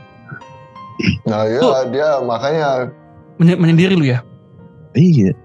[1.26, 1.74] Nah ya Tuh.
[1.90, 2.68] dia makanya
[3.36, 4.24] Menye- Menyendiri lu ya?
[4.94, 5.36] Iya.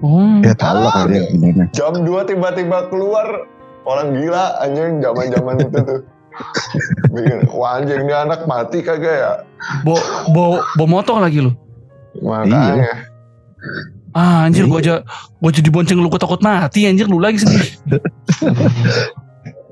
[0.00, 0.40] Oh.
[0.40, 1.04] Ya tahu lah Ah.
[1.04, 1.64] kalian gimana.
[1.70, 3.44] jam 2 tiba-tiba keluar
[3.84, 6.00] orang gila anjing zaman-zaman itu tuh.
[7.10, 9.32] Bikin, wah anjing ini anak mati kagak ya?
[9.84, 10.00] Bo,
[10.30, 10.42] bo,
[10.74, 11.52] bo motor lagi lu.
[12.18, 13.04] Makanya.
[14.12, 14.70] Ah, anjir Iya.
[14.70, 14.94] gua aja
[15.40, 17.68] gua jadi bonceng lu gua takut mati anjir lu lagi sendiri.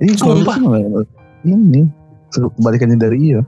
[0.00, 0.56] Ih, gue Sumpah.
[1.44, 1.84] ini
[2.32, 3.40] kebalikannya dari iya.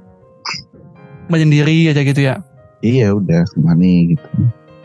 [1.32, 2.44] Menyendiri aja gitu ya.
[2.84, 4.26] Iya udah ke mana gitu.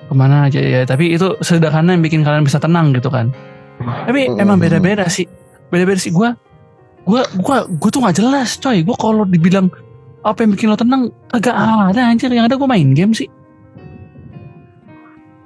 [0.08, 0.88] Ke mana aja ya.
[0.88, 3.34] Tapi itu sederhana yang bikin kalian bisa tenang gitu kan.
[4.08, 4.40] Tapi Mm-mm.
[4.40, 5.28] emang beda-beda sih.
[5.68, 6.40] Beda-beda sih gua
[7.04, 8.80] gua gua gua tuh gak jelas coy.
[8.88, 9.68] Gua kalau dibilang
[10.24, 13.28] apa yang bikin lo tenang agak ada anjir yang ada gua main game sih.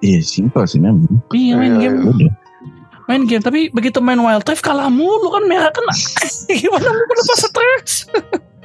[0.01, 1.05] Iya simpel sih memang.
[1.29, 1.97] Iya main Iya, game.
[1.97, 2.09] iya.
[2.09, 2.31] Udah.
[3.05, 5.93] Main game tapi begitu main Wild Rift kalah mulu kan merah kena.
[6.51, 7.91] Gimana mau lepas stres?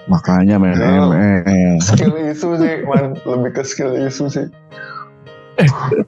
[0.06, 1.02] Makanya main Ya.
[1.02, 1.76] ML.
[1.78, 3.18] Skill isu sih, man.
[3.22, 4.46] Lebih ke skill isu sih.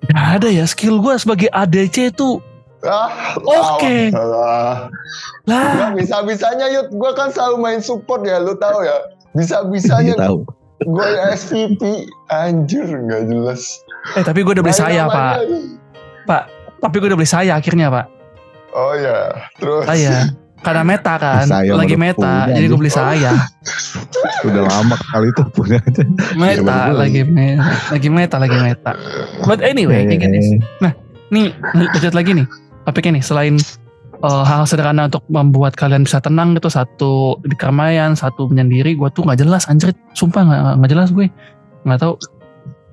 [0.08, 2.38] Gak ada ya skill gua sebagai ADC tuh
[2.78, 4.14] Ah, Oke.
[4.14, 4.86] alah.
[5.50, 9.02] lah Gak bisa-bisanya yuk, gue kan selalu main support ya, lu tahu ya.
[9.34, 10.46] Bisa-bisanya tahu.
[10.78, 13.82] gue SVP, anjir nggak jelas.
[14.16, 16.38] Eh tapi gue udah beli saya pak aja.
[16.78, 18.06] tapi gue udah beli saya akhirnya pak
[18.68, 19.88] Oh ya, terus.
[19.88, 23.30] saya karena meta kan, Saya lagi meta, punya, jadi gue beli saya.
[24.42, 26.02] Udah lama kali itu punya aja.
[26.34, 28.92] Meta lagi meta, lagi meta, lagi meta.
[29.46, 30.58] But anyway, kayak gini.
[30.82, 30.92] Eh,
[31.30, 32.46] Nih, lanjut lagi nih.
[32.88, 33.54] Topiknya nih, selain
[34.18, 39.08] eh, hal sederhana untuk membuat kalian bisa tenang gitu, satu di keramaian, satu menyendiri, gue
[39.14, 41.30] tuh nggak jelas, anjir, sumpah nggak jelas gue,
[41.87, 42.18] nggak tahu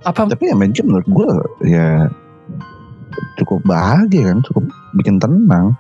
[0.05, 0.29] apa.
[0.29, 1.29] Tapi ya main game menurut gue
[1.65, 2.07] ya
[3.35, 4.63] cukup bahagia kan, cukup
[4.95, 5.73] bikin tenang.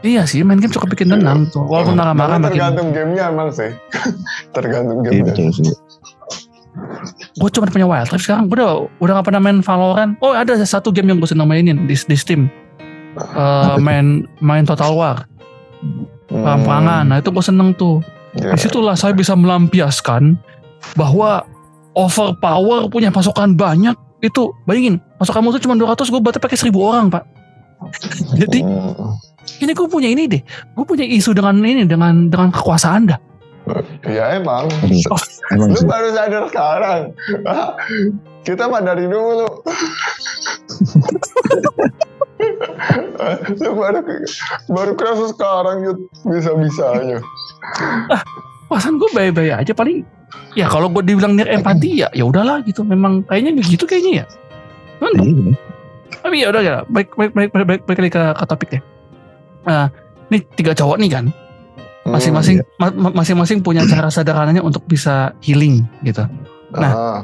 [0.00, 2.52] Iya sih, main game cukup bikin tenang tuh, walaupun marah-marah Tapi makin.
[2.54, 3.70] tergantung gamenya emang sih.
[4.56, 5.24] tergantung Iya gamenya.
[5.26, 5.70] betul sih.
[7.36, 10.12] Gue cuma punya Wild Rift sekarang, gue udah udah gak pernah main Valorant.
[10.20, 12.48] Oh ada satu game yang gue seneng mainin di, di Steam.
[13.16, 15.24] Eh, main main Total War,
[16.28, 17.08] perang-perangan.
[17.08, 18.04] Nah itu gue seneng tuh.
[18.36, 18.52] Iya.
[18.52, 20.36] Di situlah saya bisa melampiaskan
[20.92, 21.48] bahwa
[21.96, 27.06] overpower punya pasukan banyak itu bayangin pasukan musuh cuma 200 gue berarti pakai 1000 orang
[27.08, 27.24] pak
[28.32, 29.12] jadi Hmm.
[29.60, 33.20] ini gue punya ini deh gue punya isu dengan ini dengan dengan kekuasaan dah
[34.06, 34.70] Ya emang.
[35.10, 35.18] Oh.
[35.50, 35.90] emang Lu sih.
[35.90, 37.00] baru sadar sekarang.
[38.46, 39.42] Kita mah dari dulu.
[43.58, 44.00] Lu baru
[44.70, 47.18] baru kerasa sekarang Yud bisa-bisanya.
[48.66, 50.06] perasaan gue baik-baik aja paling
[50.54, 54.26] ya kalau gue dibilang niat empati ya ya udahlah gitu memang kayaknya begitu kayaknya ya
[54.96, 55.52] Cuman Iya,
[56.22, 58.82] tapi ya udah ya baik baik baik baik baik, baik, ke, ke topik deh
[59.66, 59.90] Nah,
[60.30, 61.26] ini tiga cowok nih kan
[62.06, 62.14] Hmm.
[62.14, 66.22] masing-masing ma- ma- masing-masing punya cara sederhananya untuk bisa healing gitu
[66.70, 66.92] Nah.
[66.94, 67.20] Ah,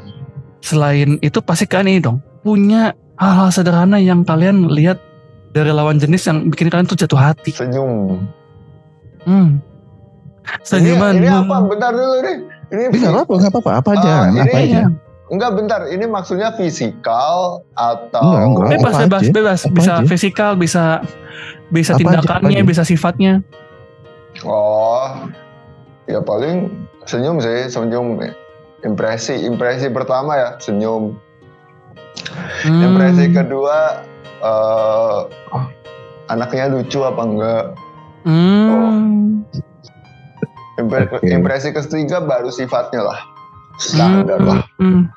[0.59, 4.99] selain itu pasti kan ini dong punya hal-hal sederhana yang kalian lihat
[5.55, 7.55] dari lawan jenis yang bikin kalian tuh jatuh hati.
[7.55, 8.27] senyum.
[9.23, 9.63] Hmm.
[10.43, 11.13] Ini, Senyuman.
[11.15, 11.55] ini apa?
[11.63, 12.37] Bentar dulu nih.
[12.73, 13.29] Ini Bisa apa?
[13.29, 13.71] Nggak apa-apa.
[13.79, 14.11] Apa aja?
[14.25, 14.33] Kan?
[14.41, 14.81] apa aja?
[15.31, 18.67] Enggak bentar, ini maksudnya fisikal atau Enggak, enggak.
[18.75, 19.31] Bebas, apa bebas, aja?
[19.33, 19.59] bebas.
[19.63, 20.05] Apa Bisa aja?
[20.09, 20.83] fisikal, bisa
[21.69, 22.69] bisa Apa aja, tindakannya, apa aja?
[22.69, 23.33] bisa sifatnya.
[24.45, 25.29] Oh,
[26.09, 26.69] ya paling
[27.05, 28.19] senyum sih, senyum.
[28.83, 31.15] Impresi, impresi pertama ya senyum.
[32.67, 32.81] Hmm.
[32.83, 34.03] Impresi kedua,
[34.43, 35.19] eh
[36.27, 37.63] anaknya lucu apa enggak?
[38.27, 39.45] Hmm.
[40.75, 41.27] Impre- Oke.
[41.27, 43.19] Impresi ketiga baru sifatnya lah,
[43.77, 44.59] standar lah.
[44.75, 45.07] Hmm.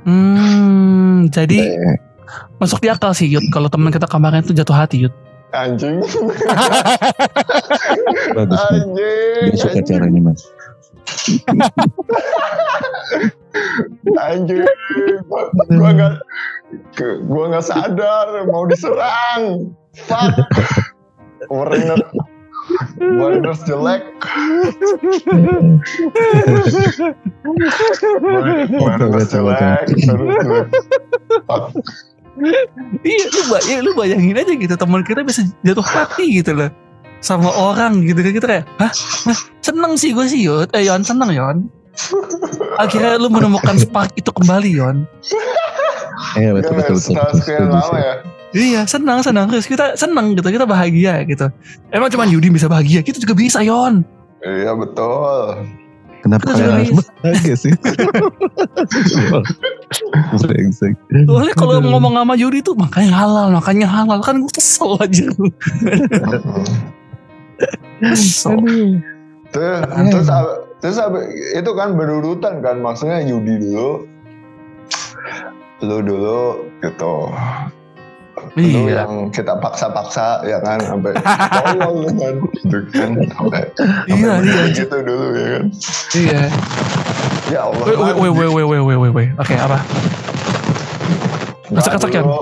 [0.00, 1.28] Hmm.
[1.28, 1.96] Jadi Eh,
[2.56, 5.12] masuk di akal sih Yud kalau teman kita kemarin tuh jatuh hati Yud.
[5.50, 5.98] Anjing,
[8.32, 10.46] bagus anjing, Dia suka caranya mas.
[14.22, 14.62] anjing.
[15.26, 16.14] Gua,
[16.94, 19.74] ke- gua nggak sadar mau diserang.
[20.00, 20.32] Fuck.
[21.48, 21.96] Warner,
[23.00, 24.02] Warner jelek.
[28.72, 29.60] Warner jelek.
[33.00, 36.70] Iya lu, ba- iya, lu bayangin aja gitu teman kita bisa jatuh hati gitu loh
[37.20, 38.92] sama orang gitu kan kita kayak hah,
[39.60, 41.68] seneng sih gue sih Yud eh Yon seneng Yon
[42.80, 45.04] akhirnya lu menemukan spark itu kembali Yon
[46.38, 47.12] Eh betul Kan betul betul.
[47.12, 48.00] setelah betul, sekian setuju lama sih.
[48.00, 48.14] ya.
[48.54, 48.82] Iya.
[48.86, 49.50] Senang senang.
[49.50, 51.50] Terus kita seneng gitu kita bahagia gitu.
[51.90, 54.02] Emang cuma Yudi bisa bahagia kita juga bisa Yon.
[54.40, 55.66] Iya betul.
[56.20, 57.72] Kenapa kalian harus bahagia sih?
[61.24, 64.20] Soalnya kalau ngomong sama Yudi tuh makanya halal makanya halal.
[64.20, 65.26] Kan gue kesel aja.
[68.00, 68.56] Kesel.
[69.52, 70.28] Terus, terus,
[70.80, 70.96] terus
[71.52, 74.08] itu kan berurutan kan, maksudnya Yudi dulu,
[75.84, 77.28] lu dulu gitu.
[78.56, 81.12] Lu iya yang kita paksa-paksa ya kan sampai
[81.52, 83.62] tolong lu kan gitu kan sampai
[84.08, 85.64] iya sampai iya gitu dulu ya kan.
[86.14, 86.42] iya
[87.50, 87.82] Ya Allah.
[87.82, 89.28] Wait, wait, wait, wait, wait, wait, wait, wait.
[89.34, 89.82] Oke, apa?
[91.66, 92.22] Nggak Kasar-kasar, Kian.
[92.22, 92.38] dulu.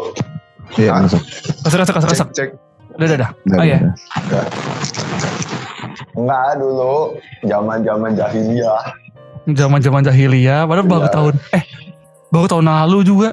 [0.76, 1.22] Iya masuk.
[1.64, 2.26] Kasar, kasar, kasar, kasar.
[2.28, 2.48] Cek, cek.
[2.92, 3.56] Udah, udah, udah.
[3.56, 3.78] Oh, iya.
[6.12, 6.94] Enggak dulu,
[7.40, 8.82] zaman-zaman jahiliyah.
[9.48, 11.14] Zaman-zaman jahiliyah, padahal baru Iya.
[11.14, 11.64] tahun, eh,
[12.28, 13.28] baru tahun lalu juga.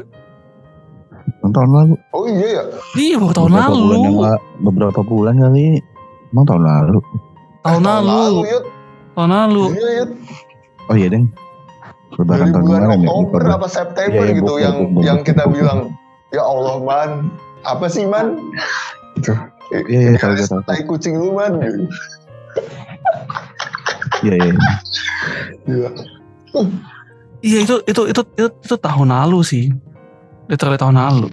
[1.52, 1.94] Tahun lalu.
[2.10, 2.64] Oh iya ya.
[2.96, 4.40] Iya, baru tahun Beberapa bulan yang lalu.
[4.64, 5.66] beberapa bulan kali.
[6.32, 6.98] Emang tahun lalu.
[7.62, 8.20] Tahun lalu.
[8.46, 8.66] Yud.
[9.14, 9.64] Tahun lalu.
[9.74, 10.10] Iya, Yud.
[10.86, 11.26] Oh iya deng.
[12.16, 13.10] Lebaran Dari tahun bulan kemarin ya.
[13.12, 15.28] Oktober apa September Iya, iya, gitu bukan, yang bukan, yang bukan.
[15.28, 15.80] kita bilang
[16.32, 17.10] ya Allah man
[17.66, 18.28] apa sih man
[19.20, 19.34] gitu.
[19.74, 20.62] Iya, iya, tahu, tahu, tahu.
[20.64, 21.60] tai kucing lu man.
[24.24, 24.54] Iya iya.
[25.66, 25.90] Iya.
[27.46, 29.66] Iya, itu, itu, itu, itu, itu tahun lalu sih.
[30.46, 31.30] Literally tahun lalu.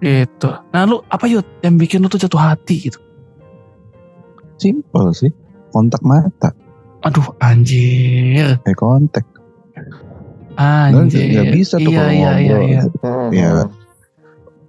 [0.00, 0.48] Gitu.
[0.48, 2.98] Nah, lu apa Yud yang bikin lu tuh jatuh hati gitu?
[4.56, 5.32] Simpel sih.
[5.70, 6.50] Kontak mata.
[7.04, 8.60] Aduh, anjir.
[8.64, 9.24] Kayak kontak.
[10.60, 11.24] Anjir.
[11.32, 12.68] nggak bisa tuh iya, kalau iya, iya, ngobrol.
[12.68, 12.82] iya.
[13.32, 13.50] Iya.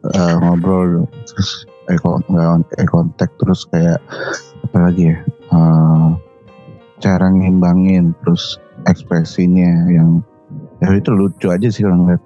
[0.01, 0.89] Eh, ngobrol
[1.27, 1.49] terus
[1.91, 3.99] nggak eye contact terus kayak
[4.63, 6.07] apa lagi ya eh,
[7.03, 10.23] cara ngimbangin terus ekspresinya yang
[10.79, 12.23] ya itu lucu aja sih kalau ngeliat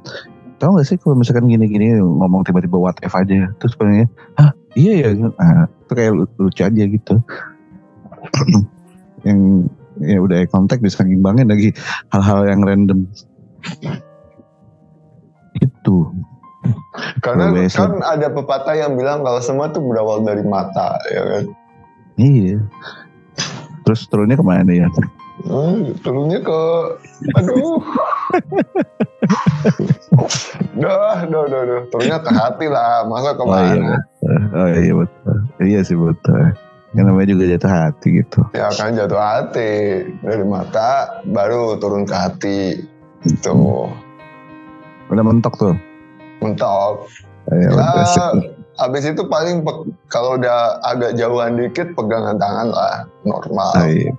[0.65, 4.10] tahu gak sih kalau misalkan gini-gini ngomong tiba-tiba what if aja terus sebenarnya
[4.41, 5.10] ah iya ya?
[5.13, 7.15] Nah, itu kayak lu- lucu aja gitu.
[9.25, 9.39] Yang
[10.04, 11.71] ya udah eye contact bisa ngimbangin lagi
[12.12, 13.08] hal-hal yang random.
[15.56, 16.12] Itu.
[17.23, 21.43] Karena kan ada pepatah yang bilang kalau semua tuh berawal dari mata, ya kan.
[22.19, 22.60] iya.
[23.88, 24.89] Terus turunnya ke mana ya?
[25.45, 26.60] Hmm, turunnya ke,
[27.38, 27.80] aduh.
[30.76, 31.82] Dah, dah, dah, dah.
[31.89, 33.95] Turunnya ke hati lah, masa oh iya ke mana?
[34.56, 36.54] oh iya betul iya sih betul
[36.95, 39.71] yang namanya juga jatuh hati gitu Ya kan jatuh hati
[40.24, 42.60] dari mata, baru turun ke hati.
[43.21, 43.54] Gitu.
[45.06, 45.76] udah mentok tuh
[46.39, 47.10] Mentok.
[47.50, 48.21] ya, udah sip.
[48.21, 48.28] Ya,
[48.78, 49.65] habis itu paling
[50.08, 53.71] kalau udah agak jauhan dikit pegangan tangan lah, normal.
[53.74, 54.12] Ah, iya.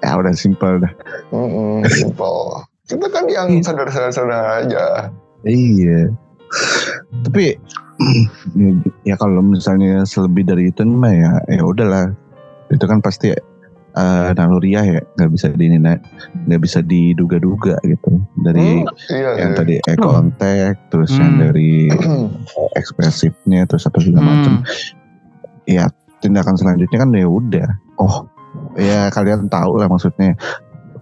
[0.00, 0.92] ya udah simpel dah
[1.30, 2.64] Mm-mm, simple.
[2.90, 4.84] Kita kan yang sederhana-sederhana aja.
[5.46, 6.10] iya
[7.22, 7.54] tapi
[9.08, 12.10] ya kalau misalnya selebih dari itu mah ya ya udahlah
[12.68, 13.30] itu kan pasti
[13.90, 19.58] eh naluriah ya nggak bisa di nggak bisa diduga-duga gitu dari Hmm, iya yang sih.
[19.58, 21.42] tadi eye contact terus yang Hmm.
[21.42, 21.90] dari
[22.78, 24.66] ekspresifnya terus apa segala macam Hmm.
[25.66, 25.86] ya
[26.20, 28.26] tindakan selanjutnya kan ya udah oh
[28.74, 30.34] ya kalian tahu lah maksudnya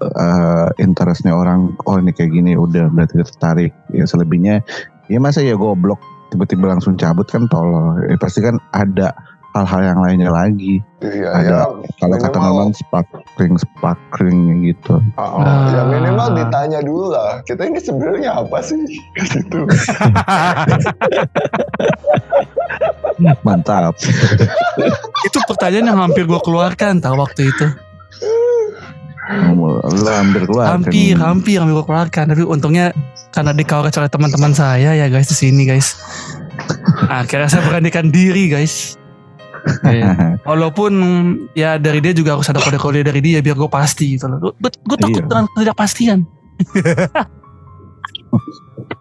[0.00, 4.62] eh interestnya orang oh ini kayak gini udah berarti tertarik ya selebihnya
[5.06, 9.16] ya masa ya goblok tiba-tiba langsung cabut kan tolol ya pasti kan ada
[9.56, 11.62] hal-hal yang lainnya lagi Iya, ada ya.
[11.98, 15.72] kalau kata Norman sparkling sparkling gitu Oh, Ah.
[15.72, 17.38] ya minimal ditanya dulu lah.
[17.46, 18.76] Kita ini sebenarnya apa sih?
[19.14, 19.58] Gitu.
[23.42, 23.94] mantap
[25.26, 27.66] itu pertanyaan yang hampir gue keluarkan tahu waktu itu.
[29.28, 30.72] Lu hampir keluar kan.
[30.80, 32.24] hampir, hampir hampir gue keluarkan.
[32.32, 32.96] Tapi untungnya
[33.30, 36.00] karena dikawal oleh teman-teman saya ya guys di sini guys.
[37.08, 38.96] Akhirnya saya beranikan diri guys.
[39.84, 40.14] Iya.
[40.48, 40.92] Walaupun
[41.52, 44.56] ya dari dia juga harus ada kode-kode dari dia biar gue pasti gitu loh.
[44.56, 45.28] Gue takut Iya.
[45.28, 46.18] dengan ketidakpastian.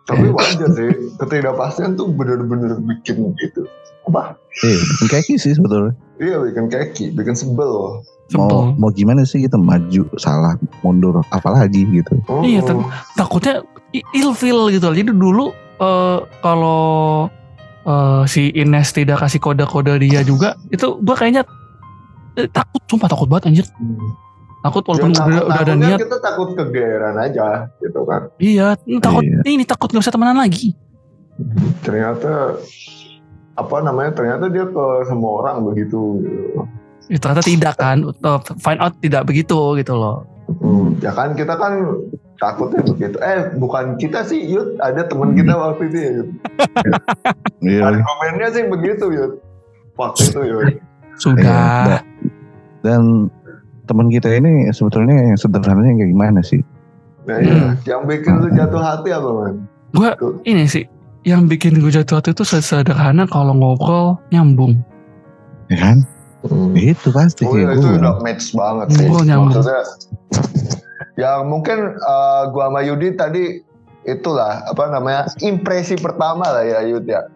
[0.08, 3.68] Tapi wajar sih, ketidakpastian tuh bener-bener bikin gitu.
[4.08, 4.40] Apa?
[4.64, 4.80] eh
[5.12, 8.02] kaki sih sebetulnya Iya bikin keki, bikin sebel.
[8.30, 8.76] Mau Sebel.
[8.76, 13.64] mau gimana sih kita maju salah mundur apalagi gitu Oh, Iya, tapi- Takutnya
[14.12, 14.88] ilfil gitu.
[14.90, 17.28] Jadi dulu eh, kalau
[17.82, 21.48] eh, si Ines tidak kasih kode-kode dia juga, itu gue kayaknya
[22.36, 23.68] eh, takut, sumpah takut banget anjir.
[24.60, 26.00] Takut walaupun Ya, udah, udah ada niat.
[26.02, 28.28] kita takut kegeeran aja gitu kan.
[28.36, 29.40] Iya, takut Iya.
[29.48, 30.76] ini takut nggak bisa temenan lagi.
[31.80, 32.58] Ternyata
[33.56, 34.12] apa namanya?
[34.12, 36.20] Ternyata dia ke semua orang begitu.
[36.20, 36.62] Gitu.
[37.08, 40.28] Ya, ternyata tidak kan, Uh, find out tidak begitu gitu loh.
[40.60, 42.04] Hmm, ya kan kita kan
[42.40, 43.18] takutnya begitu.
[43.20, 46.30] Eh bukan kita sih Yud, ada teman kita waktu itu ya Yud.
[47.68, 49.32] iya Argumennya sih begitu Yud.
[50.00, 50.68] Waktu itu Yud.
[51.18, 52.00] Sudah.
[52.86, 53.28] dan
[53.90, 56.62] teman kita ini sebetulnya yang sederhananya kayak gimana sih
[57.28, 57.76] Nah, iya.
[57.84, 59.56] Yang bikin lu jatuh hati apa man?
[59.92, 60.10] Gue
[60.48, 60.88] ini sih
[61.28, 64.80] yang bikin gue jatuh hati itu sederhana kalau ngobrol nyambung.
[65.68, 66.00] ya kan
[66.48, 66.74] Hmm.
[66.74, 69.08] Ya itu pasti Oh kayak itu gue udah match banget sih.
[69.08, 69.52] Nyambung.
[69.52, 69.82] Maksudnya
[71.18, 73.44] ya mungkin eh, gua sama Yudi tadi
[74.08, 77.28] itulah apa namanya impresi pertama lah ya Yud ya.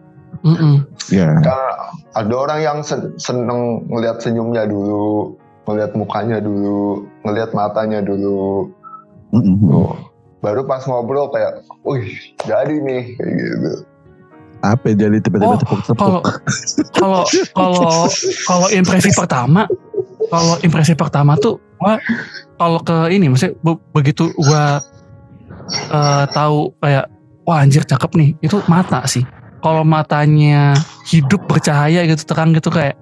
[0.42, 0.88] Mm-mm.
[1.12, 1.70] ya Karena
[2.18, 8.72] ada orang yang sen- seneng ngelihat senyumnya dulu, ngelihat mukanya dulu, ngelihat matanya dulu.
[9.30, 9.54] mm-mm.
[9.70, 9.94] Tuh.
[10.42, 12.10] Baru pas ngobrol kayak, wih
[12.42, 13.72] jadi nih kayak gitu.
[14.62, 16.20] Apa ya, jadi tiba-tiba Oh, tepuk-tepuk Kalau
[16.94, 18.06] kalau kalau
[18.46, 19.66] kalau impresi pertama,
[20.30, 21.98] kalau impresi pertama tuh gua
[22.56, 24.78] kalau ke ini maksudnya be- begitu gua
[25.90, 27.10] eh, tahu kayak
[27.42, 29.26] wah anjir cakep nih, itu mata sih.
[29.62, 30.74] Kalau matanya
[31.06, 32.94] hidup bercahaya gitu terang gitu kayak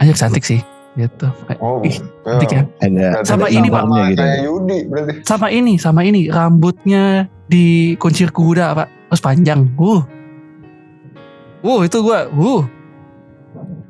[0.00, 0.60] anjir cantik sih
[0.94, 1.26] gitu.
[1.48, 2.00] Kayak, Oh, ih, ya.
[2.24, 2.62] cantik ya.
[2.80, 3.82] ada Sama ada ini, Pak.
[3.84, 5.12] gitu Kayak Yudi berarti.
[5.26, 9.68] Sama ini, sama ini rambutnya di kuncir kuda pak, terus panjang.
[9.76, 10.00] Uh,
[11.64, 12.62] uh itu gua, uh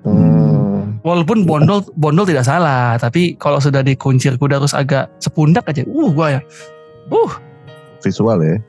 [0.05, 1.01] Hmm.
[1.01, 6.11] walaupun bondol bondol tidak salah, tapi kalau sudah dikuncir kuda terus agak sepundak aja, uh
[6.13, 6.41] gua ya,
[7.09, 7.33] uh
[8.05, 8.61] visual ya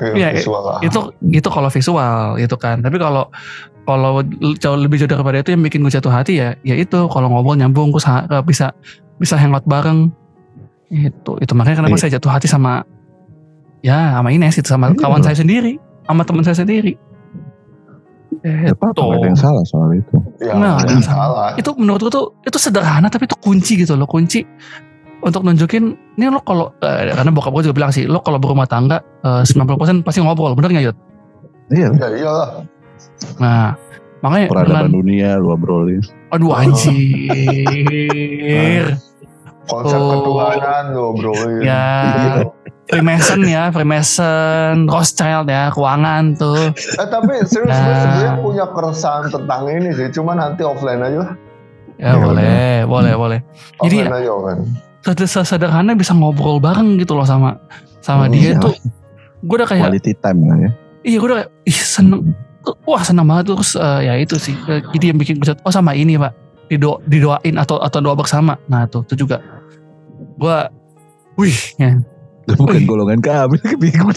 [0.00, 0.80] Kayak Iya, visual lah.
[0.80, 2.80] itu itu kalau visual gitu kan.
[2.80, 3.28] Tapi kalau
[3.84, 4.24] kalau
[4.56, 7.60] jauh lebih jauh daripada itu yang bikin gue jatuh hati ya, ya itu kalau ngobrol
[7.60, 8.72] nyambung ha- bisa
[9.20, 10.08] bisa hangout bareng.
[10.88, 12.08] Itu itu makanya kenapa Iya.
[12.08, 12.80] saya jatuh hati sama
[13.84, 15.04] ya sama Ines itu sama Iya.
[15.04, 15.76] kawan saya sendiri,
[16.08, 16.96] sama teman saya sendiri.
[18.40, 20.16] Ya, apa ada yang salah soal itu.
[20.40, 21.52] Ya, ada yang salah.
[21.54, 24.40] itu menurut gue tuh itu sederhana tapi itu kunci gitu loh kunci
[25.20, 25.84] untuk nunjukin
[26.16, 29.44] ini lo kalau eh, karena bokap gue juga bilang sih lo kalau berumah tangga eh,
[29.44, 30.96] 90% pasti ngobrol bener nggak Yud?
[31.70, 32.48] Iya, Ya iyalah.
[33.36, 33.76] Nah
[34.20, 36.00] makanya dengan peradaban dunia lu obrolin.
[36.30, 36.96] aduh anjir
[39.66, 40.10] Konsep Oh.
[40.18, 41.32] ketuhanan lo bro.
[41.62, 42.42] ya
[42.90, 47.96] Freemason ya Freemason Rothschild ya keuangan tuh Eh tapi serius gue Nah.
[47.96, 50.10] sebenarnya punya keresahan tentang ini sih.
[50.10, 51.32] Cuma nanti offline aja lah.
[51.96, 53.38] ya Ya, boleh boleh boleh
[53.80, 54.58] Jadi- Offline aja kan.
[55.00, 57.56] Seder- sederhana bisa ngobrol bareng gitu loh sama
[58.00, 58.58] sama Hmm, dia iya.
[58.58, 58.74] tuh
[59.40, 60.70] gue udah kayak Quality time lah ya.
[61.02, 62.20] iya gue udah kayak ih seneng
[62.82, 64.52] wah seneng banget terus eh, ya itu sih
[64.90, 66.36] jadi yang bikin bisa oh sama ini pak
[66.66, 69.40] dido didoain atau atau doa bersama nah tuh itu juga
[70.36, 70.56] gue
[71.38, 71.96] wih ya.
[72.54, 74.10] Bukan golongan kami bingung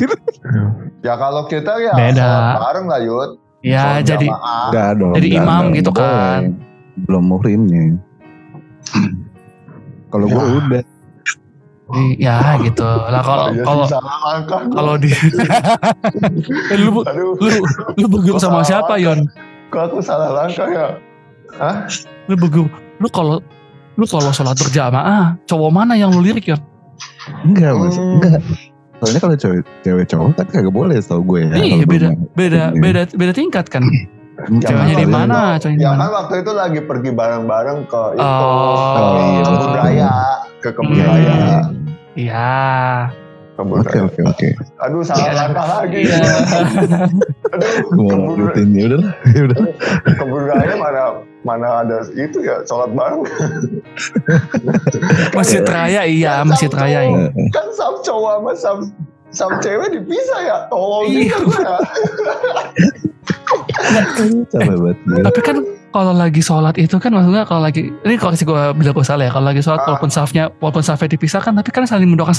[1.02, 2.58] Ya kalau kita ya Beda.
[2.60, 3.30] bareng lah Yud.
[3.60, 4.28] ya Sholat jadi.
[4.28, 5.14] Enggak dong.
[5.14, 6.42] Jadi enggak, imam enggak, gitu enggak kan.
[6.42, 7.02] boleh.
[7.04, 7.84] Belum muhrimnya.
[10.08, 10.54] Kalau gue Ya.
[10.58, 10.84] udah.
[12.16, 14.58] ya gitu lah kalau Iya kalau gua.
[14.72, 15.10] kalau di
[16.72, 17.50] Eh, lu Aduh, lu
[17.94, 19.30] lu berguru sama siapa Yon
[19.68, 20.88] kok aku salah langkah ya?
[21.54, 21.86] Hah?
[22.26, 22.66] lu berguru
[22.98, 23.38] lu kalau
[23.94, 26.62] lu kalau sholat berjamaah cowok mana yang lu lirik Yon
[27.44, 27.96] Enggak mas.
[27.96, 28.18] Hmm.
[28.20, 28.42] Enggak.
[29.00, 31.56] Soalnya kalau cewek, cewek cowok kan kagak boleh tau gue ya.
[31.56, 32.10] Iya, beda.
[32.34, 32.80] beda Iya.
[32.80, 33.84] beda beda tingkat kan
[34.34, 35.62] Hmm, Ceweknya di mana?
[35.62, 36.02] Ceweknya di Ya mana?
[36.02, 38.74] kan waktu itu lagi pergi bareng-bareng ke itu, Oh.
[38.90, 39.72] ke Oh, iya, kebun betul.
[39.78, 40.12] raya,
[40.58, 40.96] ke kebun
[42.18, 42.44] Iya.
[43.54, 44.48] Iya kebun Oke oke oke.
[44.80, 45.34] Aduh salah Iya.
[45.36, 46.00] langkah lagi.
[46.02, 46.18] Iya.
[47.48, 49.14] Aduh, kebun, lanjutin ya udah lah.
[49.30, 49.60] Ya udah.
[50.12, 51.02] kebun raya mana
[51.44, 53.22] mana ada itu ya sholat bareng.
[55.38, 57.50] masjid raya iya Kan masjid sama raya cowok- iya.
[57.50, 58.78] Kan sam cowok sama sam
[59.30, 60.58] sam cewek dipisah ya.
[60.68, 61.38] Tolong Iya.
[61.38, 61.76] ya.
[64.50, 65.22] Capek banget gue.
[65.22, 65.58] tapi kan
[65.90, 69.24] kalau lagi sholat itu kan maksudnya kalau lagi ini kalau sih gue bilang gue salah
[69.24, 69.86] ya kalau lagi sholat Ah.
[69.88, 72.34] walaupun safnya walaupun safnya dipisahkan tapi kan saling mendoakan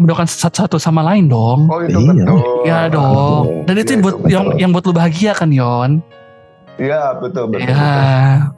[0.00, 2.24] mendoakan satu, satu sama lain dong Oh itu Iya.
[2.24, 2.40] betul.
[2.64, 4.32] Iya dong dan itu Iya, yang buat itu betul.
[4.32, 5.90] yang yang buat lu bahagia kan Yon
[6.74, 7.68] Iya betul betul.
[7.68, 7.92] Iya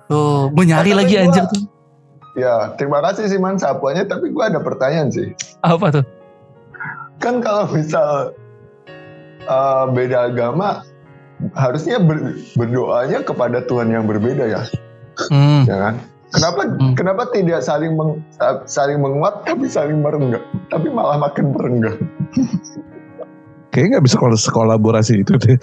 [0.07, 1.63] tuh gue nyari lagi gua- anjir tuh
[2.33, 4.07] Ya terima kasih sih man sapuannya.
[4.07, 5.37] Tapi gue ada pertanyaan sih.
[5.61, 6.05] apa tuh
[7.19, 8.33] Kan kalau misal
[9.43, 10.81] eh, beda agama
[11.53, 14.63] harusnya ber- berdoanya kepada Tuhan yang berbeda ya,
[15.27, 15.67] hmm.
[15.67, 15.95] ya kan?
[16.33, 16.95] Kenapa Hmm.
[16.97, 18.25] kenapa tidak saling meng-
[18.65, 22.01] saling menguat tapi saling merenggang, tapi malah makin merenggang?
[23.69, 25.57] Kayaknya nggak bisa kalau sekolaborasi itu deh.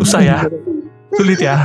[0.00, 0.38] Susah ya
[1.10, 1.56] sulit ya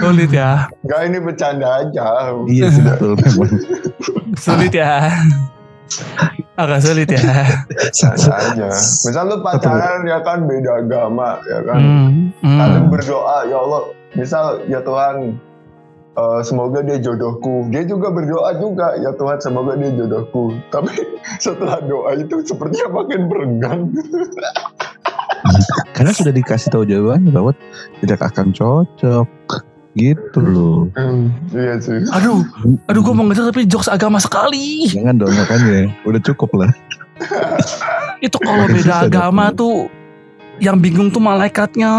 [0.00, 2.36] sulit ya Gak ini bercanda aja.
[2.44, 3.50] Iya sih betul memang.
[4.36, 5.08] sulit ya
[6.66, 7.20] agak sulit ya
[8.40, 8.68] aja.
[8.74, 11.80] Misal lu pacaran ya kan beda agama ya kan.
[11.80, 12.10] hmm.
[12.42, 12.58] Hmm.
[12.58, 13.82] Saling berdoa ya Allah.
[14.10, 15.38] Misal ya Tuhan
[16.18, 17.70] eh, semoga dia jodohku.
[17.70, 20.58] Dia juga berdoa juga ya Tuhan semoga dia jodohku.
[20.68, 20.92] Tapi
[21.44, 23.80] setelah doa itu sepertinya makin berenggang.
[25.96, 27.52] Karena sudah dikasih tahu jawabannya bahwa
[28.00, 29.28] tidak akan cocok.
[29.90, 30.86] Gitu loh.
[31.50, 31.98] iya sih.
[32.14, 32.46] aduh
[32.86, 35.90] aduh gue mau ngejar tapi jokes agama sekali Jangan dong makanya.
[36.06, 36.70] Udah cukup lah.
[38.24, 39.90] itu kalau beda susah agama tuh
[40.60, 41.90] yang bingung tuh malaikatnya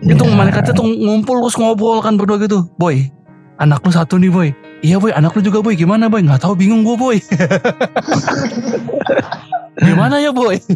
[0.00, 0.30] itu Ya.
[0.30, 3.08] malaikatnya tuh ngumpul terus ngobrol kan berdua gitu boy
[3.58, 4.48] anak lu satu nih boy
[4.80, 7.16] iya boy anak lu juga boy gimana boy nggak tahu bingung gue boy
[9.82, 10.56] gimana ya boy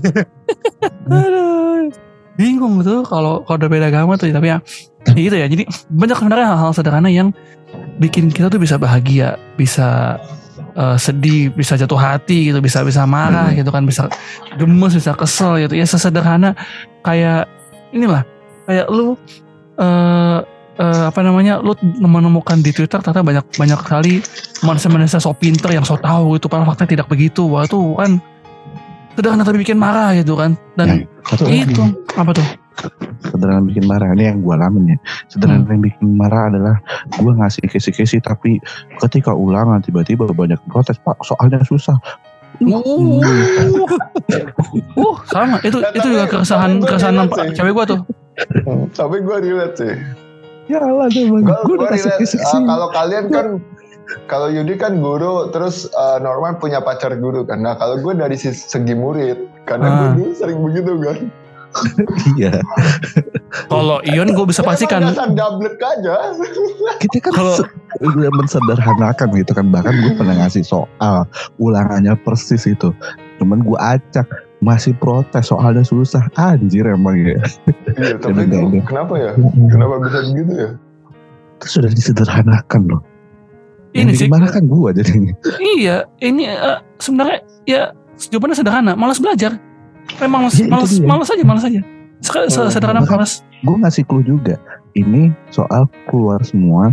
[1.08, 1.88] Aduh.
[2.38, 4.58] Bingung tuh kalau kalau udah beda agama tuh tapi ya
[5.12, 5.46] gitu ya.
[5.50, 7.34] Jadi banyak sebenarnya hal-hal sederhana yang
[8.00, 10.16] bikin kita tuh bisa bahagia bisa
[10.72, 13.58] eh, sedih bisa jatuh hati gitu bisa bisa marah Hmm.
[13.60, 14.08] gitu kan bisa
[14.56, 15.74] gemes bisa kesel gitu.
[15.76, 16.56] Ya sesederhana
[17.04, 17.48] kayak
[17.92, 18.24] inilah
[18.64, 19.18] kayak lu
[19.76, 20.38] eh
[20.80, 24.14] eh, apa namanya lu menemukan di Twitter ternyata banyak banyak sekali
[24.64, 27.44] manusia-manusia so pinter yang so tahu itu padahal fakta tidak begitu.
[27.44, 28.16] Wah itu kan
[29.12, 30.56] sederhana tapi bikin marah gitu kan.
[30.72, 31.64] Dan Satu lagi.
[31.66, 31.84] itu.
[32.12, 32.46] Apa tuh?
[33.22, 34.12] Sederhana bikin marah.
[34.12, 34.98] Ini yang gue alamin ya.
[35.26, 36.76] Sederhana yang bikin marah adalah
[37.10, 38.60] gue ngasih kisi-kisi tapi
[38.98, 41.96] ketika ulangan tiba-tiba banyak protes pak soalnya susah.
[42.60, 42.78] Uh,
[44.94, 45.56] uh, sama.
[45.62, 47.16] Itu Ya, itu tapi- juga keresahan keresahan
[47.52, 48.00] cewek gua tuh.
[48.92, 49.94] Tapi gue relate sih.
[50.70, 53.46] ya lah emang Gue gue udah kasih Ah, kalau kalian kan
[54.24, 57.60] kalau Yudi kan guru, terus eh, Norman punya pacar guru kan.
[57.60, 60.12] Nah kalau gue dari segi murid, karena gue Ah.
[60.14, 61.18] dulu sering begitu kan.
[62.36, 62.52] iya
[63.66, 65.24] Kalau Ion gue bisa pastikan aja.
[67.00, 67.64] kita kan Kalau-
[68.12, 71.24] mensederhanakan gitu kan bahkan gue pernah ngasih soal
[71.56, 72.92] ulangannya persis itu
[73.38, 74.28] cuman gue acak
[74.60, 77.40] masih protes soalnya susah anjir emang ya
[77.92, 79.32] Iya, tapi itu kenapa ya?
[79.66, 80.70] Kenapa bisa begitu ya?
[81.56, 83.00] itu sudah disederhanakan loh
[83.94, 87.82] Ini sih, gimana kan gua jadinya iya, ini eh, sebenarnya ya
[88.24, 89.60] jawabannya sederhana, malas belajar.
[90.08, 91.04] Kayak malas, Ya, malas, dia.
[91.04, 91.80] malas aja, malas aja.
[92.18, 92.70] Sek- se- Hmm.
[92.70, 93.42] Sederhana malas.
[93.58, 94.58] gue ngasih clue juga
[94.92, 96.90] ini soal keluar semua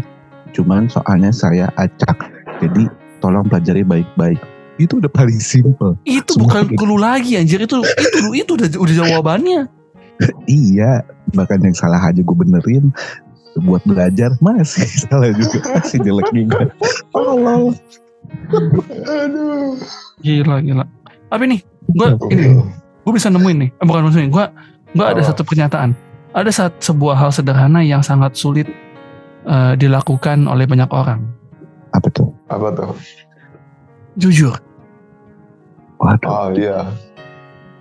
[0.49, 2.85] cuman soalnya saya acak jadi
[3.17, 4.37] tolong pelajari baik-baik
[4.77, 6.77] itu udah paling simple Itu Semua bukan gitu.
[6.79, 7.77] clue lagi anjir itu
[8.07, 9.61] itu itu udah udah jawabannya.
[10.47, 12.89] iya bahkan yang salah aja gue benerin
[13.59, 16.71] buat belajar masih salah juga masih jelek juga
[17.13, 17.75] Allah
[19.05, 19.79] Aduh.
[20.21, 20.85] Gila gila.
[21.29, 21.59] Tapi nih,
[21.93, 22.57] gua ini
[22.99, 24.45] gue bisa nemuin nih, eh, bukan maksudnya gue
[24.93, 25.97] gue ada satu pernyataan,
[26.29, 28.67] ada saat sebuah hal sederhana yang sangat sulit
[29.45, 31.25] eh, dilakukan oleh banyak orang.
[31.89, 32.93] apa tuh Apa tuh?
[34.13, 34.53] Jujur,
[35.97, 36.85] waduh Oh iya.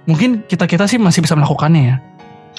[0.05, 1.99] mungkin kita kita sih masih bisa melakukannya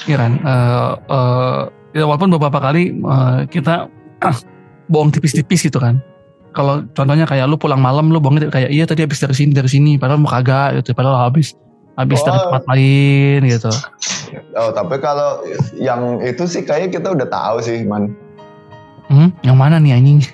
[0.05, 0.32] ya, kan?
[0.38, 1.61] Eh, eh,
[1.92, 3.90] ya walaupun beberapa kali eh, kita
[4.22, 4.38] ah,
[4.88, 6.02] bohong tipis-tipis gitu kan.
[6.50, 9.70] Kalau contohnya kayak lu pulang malam lu bohong kayak iya tadi habis dari sini dari
[9.70, 11.54] sini, padahal mau kagak gitu, padahal habis
[11.94, 12.44] habis dari Oh.
[12.50, 13.72] tempat lain gitu.
[14.56, 15.46] Oh tapi kalau
[15.78, 18.14] yang itu sih kayaknya kita udah tahu sih man.
[19.10, 20.22] Hmm, yang mana nih anjing?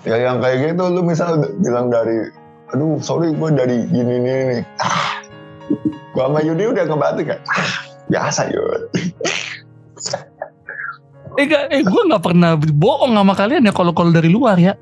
[0.00, 2.32] Ya yang kayak gitu lu misal bilang dari,
[2.72, 4.62] aduh sorry gue dari gini nih nih.
[4.80, 5.20] Ah,
[6.16, 7.68] gue sama Yudi udah ngebantu kayak, ah,
[8.08, 8.82] biasa Yud.
[11.38, 14.74] Eh, gak, eh gue nggak pernah bohong sama kalian ya kalau kalau dari luar ya.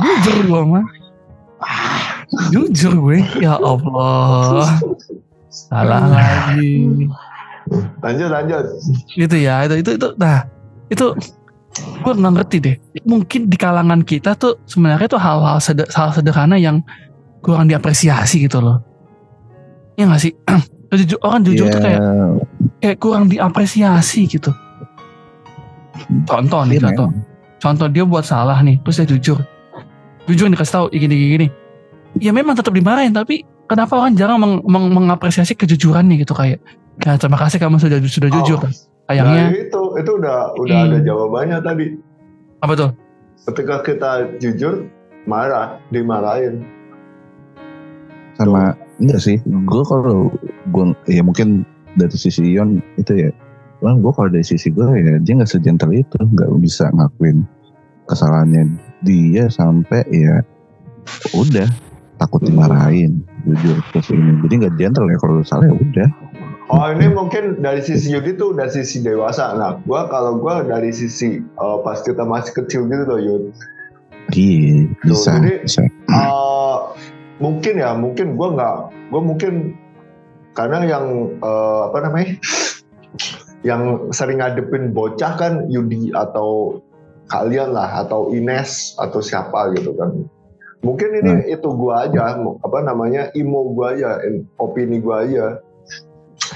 [0.00, 0.84] Jujur gue mah.
[2.48, 3.18] Jujur gue.
[3.44, 4.80] Ya Allah.
[5.52, 7.04] Salah lagi.
[8.00, 8.64] Lanjut lanjut.
[9.12, 9.68] Gitu ya.
[9.68, 10.08] Itu itu itu.
[10.16, 10.48] Nah
[10.88, 11.06] itu
[12.00, 12.76] gue nggak ngerti deh.
[13.04, 16.80] Mungkin di kalangan kita tuh sebenarnya tuh hal-hal seder, hal sederhana yang
[17.44, 18.80] kurang diapresiasi gitu loh.
[20.00, 20.32] Ya nggak sih?
[20.90, 22.10] Jujur, orang jujur tuh kayak Ya,
[22.82, 24.50] kayak kurang diapresiasi gitu.
[26.24, 27.08] Contoh nih, iya contoh.
[27.58, 29.38] contoh dia buat salah nih terus dia jujur
[30.24, 31.46] jujur nih kasih tahu "Ih, gini gini
[32.16, 36.58] ya memang tetap dimarahin tapi kenapa orang jarang meng- meng- mengapresiasi kejujurannya gitu kayak
[36.98, 38.70] ya terima kasih kamu sudah sudah jujur Oh.
[39.06, 40.88] sayangnya Nah itu itu udah udah Hmm.
[40.88, 41.86] ada jawabannya tadi.
[42.58, 42.90] apa tuh
[43.42, 44.84] Ketika kita jujur,
[45.24, 46.60] marah, dimarahin.
[48.34, 50.32] sama enggak sih gue kalau
[50.66, 53.28] gue ya mungkin dari sisi Ion itu ya
[53.80, 57.48] Bang, gue kalau dari sisi gue ya dia nggak sejentel itu nggak bisa ngakuin
[58.04, 60.44] kesalahannya dia sampai ya
[61.32, 61.64] udah
[62.20, 66.08] takut dimarahin jujur terus ini jadi nggak gentle ya kalau salah ya udah
[66.70, 69.58] Oh ini mungkin dari sisi Yudi tuh udah sisi dewasa.
[69.58, 73.44] Nah, gua kalau gua dari sisi eh, pas kita masih kecil gitu loh Yud.
[74.30, 76.76] iya bisa jadi- bisa Eh,
[77.42, 78.76] mungkin ya, mungkin gua nggak,
[79.10, 79.74] gua mungkin
[80.54, 81.10] karena yang
[81.42, 82.38] eh, apa namanya,
[83.60, 86.80] yang sering ngadepin bocah kan Yudi atau
[87.28, 90.26] kalian lah atau Ines atau siapa gitu kan.
[90.80, 94.16] Mungkin ini itu gua aja, apa namanya, imo gua aja,
[94.56, 95.60] opini gua aja.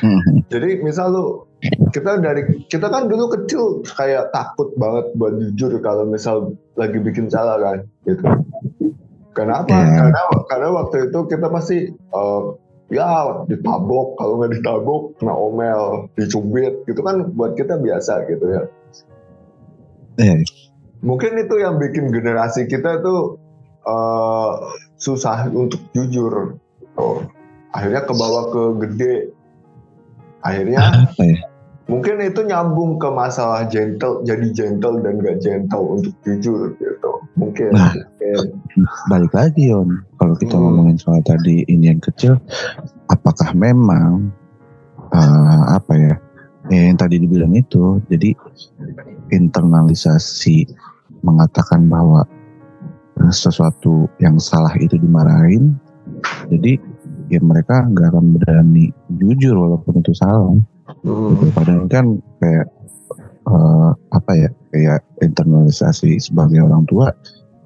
[0.00, 0.48] Mhm.
[0.48, 1.26] Jadi misal lu
[1.92, 7.28] kita dari kita kan dulu kecil kayak takut banget buat jujur kalau misal lagi bikin
[7.28, 7.78] salah kan
[8.08, 8.24] gitu.
[9.36, 9.72] Kenapa?
[9.72, 10.08] Iya.
[10.08, 12.42] Karena karena waktu itu kita pasti eh,
[12.92, 18.62] ya ditabok kalau nggak ditabok kena omel, dicubit gitu kan buat kita biasa gitu ya.
[20.20, 20.44] eh
[21.04, 23.36] Mungkin itu yang bikin generasi kita tuh
[23.84, 24.52] eh,
[24.96, 26.56] susah untuk jujur.
[26.96, 27.20] Oh,
[27.76, 29.14] akhirnya ke bawah ke gede.
[30.44, 31.53] Akhirnya apa ya
[31.84, 37.70] mungkin itu nyambung ke masalah gentle jadi gentle dan gak gentle untuk jujur gitu mungkin,
[37.76, 37.92] Nah.
[37.92, 38.40] mungkin.
[39.12, 40.64] balik lagi Yon kalau kita Hmm.
[40.64, 42.40] ngomongin soal tadi ini yang kecil
[43.12, 44.32] apakah memang
[45.12, 46.14] eh, apa ya
[46.72, 48.32] ya yang tadi dibilang itu jadi
[49.28, 50.64] internalisasi
[51.20, 52.24] mengatakan bahwa
[53.28, 55.76] sesuatu yang salah itu dimarahin
[56.48, 56.80] jadi
[57.28, 61.48] ya mereka nggak akan berani jujur walaupun itu salah Hmm.
[61.56, 62.06] padahal kan
[62.44, 62.66] kayak
[63.48, 67.08] eh, apa ya kayak internalisasi sebagai orang tua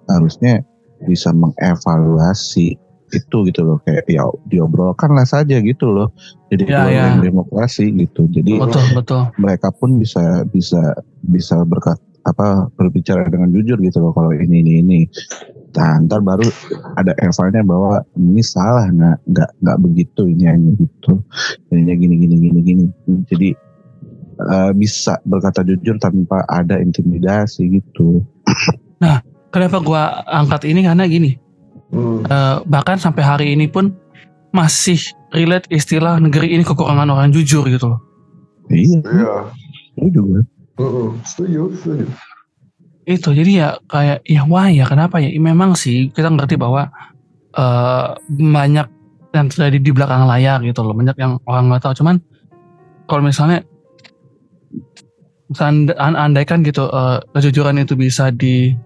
[0.07, 0.63] harusnya
[1.07, 6.13] bisa mengevaluasi itu gitu loh kayak ya diobrolkan lah saja gitu loh
[6.53, 7.07] jadi Ya, ya.
[7.17, 10.93] demokrasi gitu jadi betul betul mereka pun bisa bisa
[11.25, 11.97] bisa berkat
[12.29, 14.99] apa berbicara dengan jujur gitu loh kalau ini ini ini
[15.77, 16.47] nah, ntar baru
[16.97, 21.13] ada evalnya bahwa ini salah nggak nggak nggak begitu ini hanya gitu
[21.73, 22.85] ininya gini gini gini gini
[23.29, 23.49] jadi
[24.39, 28.25] eh, bisa berkata jujur tanpa ada intimidasi gitu
[29.53, 31.39] kenapa gua angkat ini karena gini
[31.89, 32.21] Hmm.
[32.21, 33.97] eh, bahkan sampai hari ini pun
[34.53, 35.01] masih
[35.33, 38.01] relate istilah negeri ini kekurangan orang jujur gitu loh.
[38.69, 39.01] Iya,
[39.97, 40.09] Iya.
[40.13, 40.45] juga.
[40.79, 41.09] Mm-mm.
[41.25, 42.07] Setuju, setuju.
[43.09, 45.33] Itu jadi ya kayak ya wah ya kenapa ya?
[45.33, 46.93] Memang sih kita ngerti bahwa
[47.57, 48.87] eh banyak
[49.33, 50.93] yang terjadi di belakang layar gitu loh.
[50.93, 52.05] Banyak yang orang nggak tahu.
[52.05, 52.21] Cuman
[53.09, 53.65] kalau misalnya
[55.49, 58.77] misalnya an- andaikan gitu eh, kejujuran itu bisa di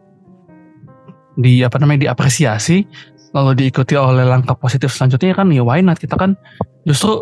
[1.35, 2.87] di apa namanya diapresiasi
[3.33, 6.37] lalu diikuti oleh langkah positif selanjutnya kan ya why not kita kan
[6.87, 7.19] justru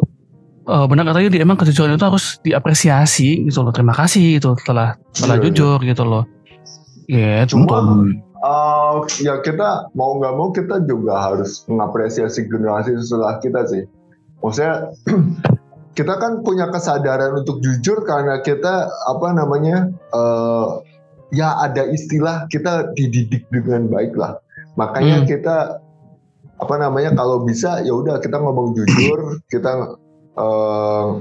[0.69, 4.99] eh, benar katanya di emang kejujuran itu harus diapresiasi gitu loh terima kasih itu setelah
[5.17, 5.47] setelah Iya, iya.
[5.49, 6.25] jujur gitu loh
[7.11, 8.07] gitu Cuma
[8.41, 13.83] uh, ya kita mau nggak mau kita juga harus mengapresiasi generasi setelah kita sih.
[14.41, 14.95] Maksudnya
[15.99, 20.81] kita kan punya kesadaran untuk jujur karena kita apa namanya uh,
[21.35, 24.39] ya ada istilah kita dididik dengan baik lah.
[24.79, 25.29] Makanya Hmm.
[25.29, 25.57] kita
[26.61, 29.97] apa namanya kalau bisa ya udah kita ngomong jujur kita
[30.37, 31.21] uh,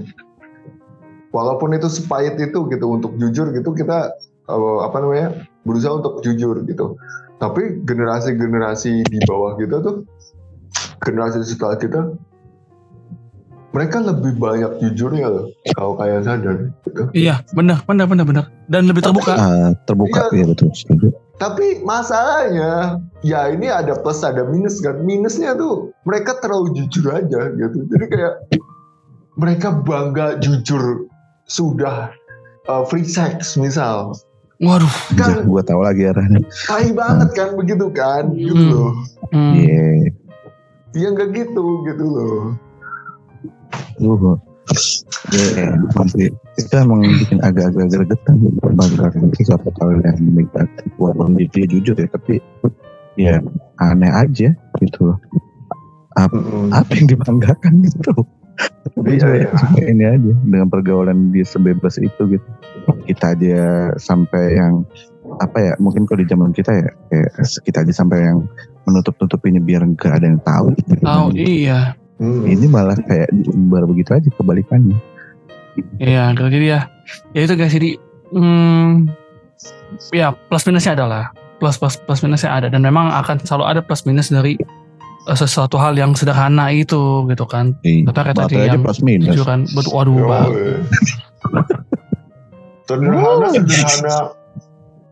[1.32, 4.14] walaupun itu sepahit itu gitu untuk jujur gitu kita
[4.50, 5.30] uh, apa namanya
[5.64, 6.95] berusaha untuk jujur gitu.
[7.39, 10.03] Tapi generasi-generasi di bawah kita tuh,
[10.99, 12.01] generasi setelah kita,
[13.70, 15.45] mereka lebih banyak jujurnya loh.
[15.78, 16.74] Kalau kayak sadar.
[16.84, 17.01] Gitu.
[17.14, 20.41] iya benar benar benar benar dan lebih terbuka Ah, terbuka Iya.
[20.41, 20.70] ya betul.
[21.39, 24.99] Tapi masalahnya, ya ini ada plus ada minus kan.
[25.07, 27.88] Minusnya tuh mereka terlalu jujur aja gitu.
[27.88, 28.36] Jadi kayak
[29.39, 31.07] mereka bangga jujur
[31.47, 32.12] sudah
[32.68, 34.12] uh, free sex misal.
[34.60, 36.43] Waduh Kan gua tahu lagi arahnya.
[36.66, 38.70] tai banget kan begitu kan gitu Hmm.
[38.70, 38.91] loh.
[39.32, 39.53] hmm.
[39.55, 39.84] Iya.
[40.93, 42.41] Ya nggak gitu gitu loh.
[43.99, 44.38] Uh,
[45.34, 45.66] ya,
[45.97, 52.05] nanti itu emang bikin agak-agak gregetan bangga siapa tahu yang negatif walaupun dia jujur ya
[52.07, 52.38] tapi
[53.18, 53.41] ya
[53.78, 55.18] aneh aja gitu loh
[56.16, 56.70] Mm-mm.
[56.70, 58.14] apa yang dibanggakan gitu
[58.99, 62.47] Iya, cuma ini aja dengan pergaulan dia sebebas itu gitu
[63.07, 63.62] kita aja
[63.95, 64.84] sampai yang
[65.39, 67.30] apa ya mungkin kalau di zaman kita ya kayak
[67.64, 68.43] kita aja sampai yang
[68.84, 70.91] menutup tutupinnya biar nggak ada yang tahu gitu.
[71.05, 72.51] tahu iya Mm.
[72.51, 74.99] ini malah kayak diumbar begitu aja kebalikannya
[76.03, 76.51] iya gitu.
[76.51, 76.82] jadi ya
[77.32, 77.95] ya itu guys jadi
[78.36, 79.07] hmm,
[80.12, 81.32] ya plus minusnya adalah
[81.64, 84.60] plus plus plus minusnya ada dan memang akan selalu ada plus minus dari
[85.34, 87.74] sesuatu hal yang sederhana itu gitu kan.
[87.82, 88.10] Iya.
[88.10, 89.34] Kata kayak tadi yang plus minus.
[89.34, 90.50] jujuran betul waduh Yo, Bang.
[90.54, 90.78] eh.
[92.88, 94.18] sederhana sederhana.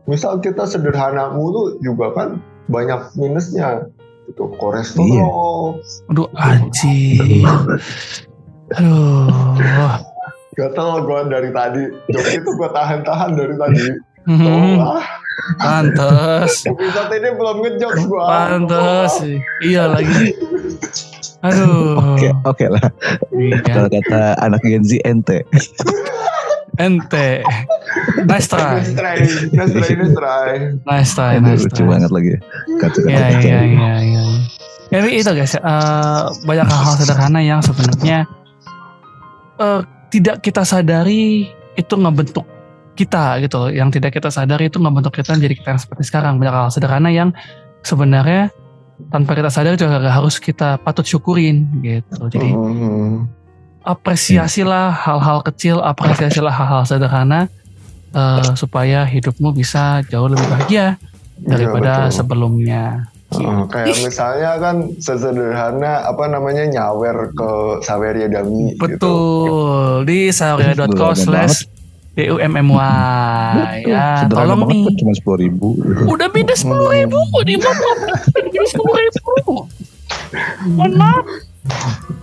[0.07, 2.29] Misal kita sederhana mulu juga kan
[2.71, 3.85] banyak minusnya.
[4.27, 5.79] Itu kolesterol.
[6.11, 7.43] Aduh anjir
[8.75, 9.55] aduh.
[10.57, 11.83] Gak tau gue dari tadi.
[12.09, 13.83] Jok itu gue tahan-tahan dari tadi.
[14.27, 15.03] Hmm, Tolong lah
[15.57, 19.13] pantes episode ini belum ngejok gue pantes
[19.61, 20.33] iya lagi
[21.39, 22.81] aduh Oke, oke lah.
[23.37, 23.61] iya.
[23.61, 25.45] Kalau kata anak Gen Z ente.
[26.77, 27.45] ente
[28.25, 29.15] nice try Let's try,
[29.53, 30.49] let's try, let's try.
[30.83, 32.33] nice try Aduh, nice lucu try banget lagi.
[32.81, 34.21] Kata-kata Iya iya iya iya.
[34.87, 38.25] Ya, Tapi itu guys, eh, banyak hal-hal sederhana yang sebenarnya
[39.57, 42.45] eh, tidak kita sadari itu ngebentuk
[42.97, 43.69] kita gitu loh.
[43.69, 46.41] Yang tidak kita sadari itu ngebentuk kita menjadi kita yang seperti sekarang.
[46.41, 47.29] Banyak hal sederhana yang
[47.85, 48.49] sebenarnya
[49.13, 52.27] tanpa kita sadari juga harus kita patut syukurin gitu.
[52.33, 53.29] Jadi Mhm.
[53.85, 57.47] apresiasilah hal-hal kecil, apresiasilah hal-hal sederhana
[58.11, 60.97] eh, supaya hidupmu bisa jauh lebih bahagia
[61.37, 62.15] daripada Iya, betul.
[62.17, 62.83] sebelumnya.
[63.27, 67.51] Uh, kayak misalnya kan sesederhana apa namanya nyawer ke
[67.83, 68.87] Saweria Dami gitu.
[68.87, 71.67] Betul di saweria.com Sederhana slash
[72.17, 72.73] DUMMY
[73.85, 74.97] ya Sederhana tolong banget nih.
[74.97, 75.67] cuma sepuluh ribu.
[76.07, 77.19] udah beda sepuluh ribu.
[77.45, 77.89] Di mana
[78.33, 79.55] beda sepuluh ribu.
[80.67, 81.25] Mohon maaf.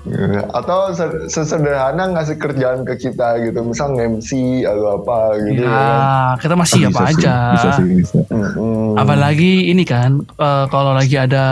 [0.04, 4.30] Ya, Atau se- sesederhana ngasih kerjaan ke kita gitu, misal MC
[4.64, 5.62] atau apa gitu.
[5.62, 5.92] ya
[6.40, 7.36] kita Bisa masih apa sih, aja.
[7.52, 8.16] Bisa sih, bisa.
[8.94, 11.44] Apalagi ini kan eh, kalau lagi ada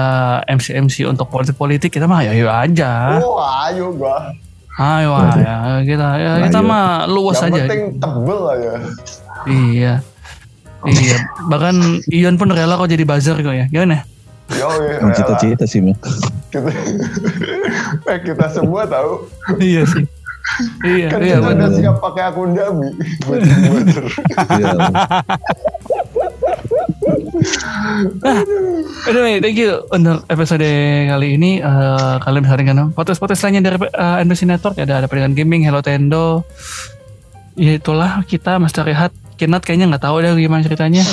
[0.47, 3.20] MC MC untuk politik politik kita mah ya ayo aja.
[3.20, 4.32] Oh, ayo gua.
[4.74, 6.66] Ayo ya kita ya, kita Ayo.
[6.66, 8.72] mah luas Yang aja penting tebel aja.
[9.44, 9.92] iya
[10.84, 11.16] iya
[11.46, 14.08] bahkan Ion pun rela kok jadi buzzer kok ya gimana
[14.50, 15.96] Yo, ya, Emang cita-cita sih, Mak.
[16.52, 16.68] kita,
[18.04, 19.24] eh, kita semua tahu.
[19.56, 20.04] iya sih
[20.84, 22.88] iya Kan iya kita udah benar siap pakai akun Dami.
[23.22, 24.04] buat buzzer.
[28.22, 28.42] Iya.
[29.08, 30.62] Anyway, thank you untuk episode
[31.10, 31.58] kali ini.
[31.58, 34.78] Eh, kalian bisa dengar podcast-podcast lainnya dari uh, Endosine Network.
[34.78, 36.46] Ada ada Pedagang Gaming, Hello Tendo.
[37.58, 39.10] Ya itulah kita Mas Rehat.
[39.36, 41.02] Kinat kayaknya nggak tahu deh gimana ceritanya.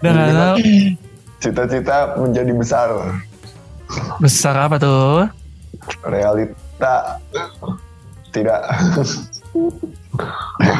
[0.00, 0.56] Nggak tahu.
[1.36, 2.88] Cita-cita menjadi besar.
[4.16, 5.28] Besar apa tuh?
[6.06, 7.18] realita
[8.30, 8.60] tidak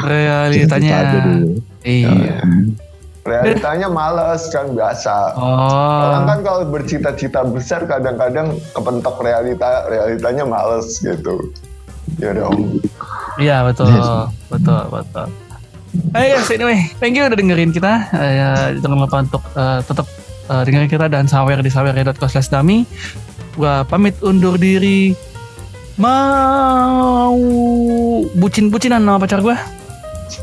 [0.07, 1.43] Realitanya.
[1.81, 2.41] Iya.
[2.41, 2.77] Hmm.
[3.21, 6.29] realitanya males kan biasa Orang Oh.
[6.29, 11.53] kan kalau bercita-cita besar kadang-kadang kepentok realita realitanya males gitu.
[12.17, 12.81] Ya dong.
[13.37, 13.93] Iya betul,
[14.49, 15.27] betul, betul.
[16.17, 18.09] Ayo guys, anyway, thank you udah dengerin kita.
[18.09, 20.07] Eh, ya, jangan lupa untuk eh, tetap
[20.47, 22.89] eh, dengerin kita dan sawer di sawer.co slash dami.
[23.53, 25.13] Gua pamit undur diri.
[25.95, 27.37] Mau
[28.33, 29.59] bucin-bucinan sama pacar gua.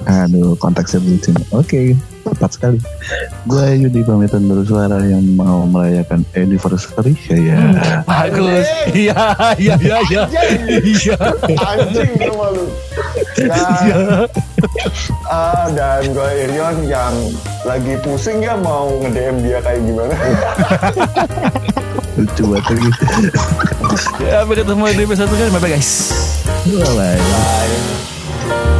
[0.04, 1.36] Aduh, kontak sebutin.
[1.54, 2.78] Oke, tepat sekali.
[3.48, 7.16] Gue Yudi pamitan bersuara yang mau merayakan anniversary.
[7.28, 7.58] Ya, ya.
[8.04, 8.66] Bagus.
[8.92, 9.20] Iya,
[9.56, 10.22] iya, iya, iya.
[10.82, 11.18] Iya.
[11.56, 12.64] Anjing sama lu.
[13.38, 13.58] Iya.
[13.58, 14.28] Dan,
[15.30, 17.14] ah, dan gue Irion yang
[17.64, 20.14] lagi pusing ya mau nge-DM dia kayak gimana.
[22.18, 22.90] Lucu banget lagi.
[24.18, 25.54] Ya, sampai ketemu di episode berikutnya.
[25.54, 25.90] Bye-bye guys.
[26.66, 27.16] Bye.
[27.16, 28.76] Bye.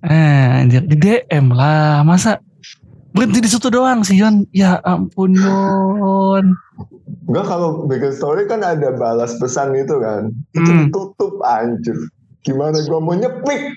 [0.00, 2.02] Eh, anjir, di DM lah.
[2.02, 2.38] Masa
[3.10, 4.46] berhenti di situ doang sih, Yon?
[4.50, 6.54] Ya ampun, Yon.
[7.26, 10.30] Enggak kalau bikin story kan ada balas pesan itu kan.
[10.52, 10.80] Itu Hmm.
[10.86, 11.98] ditutup anjir.
[12.40, 13.76] Gimana gua mau nyepik?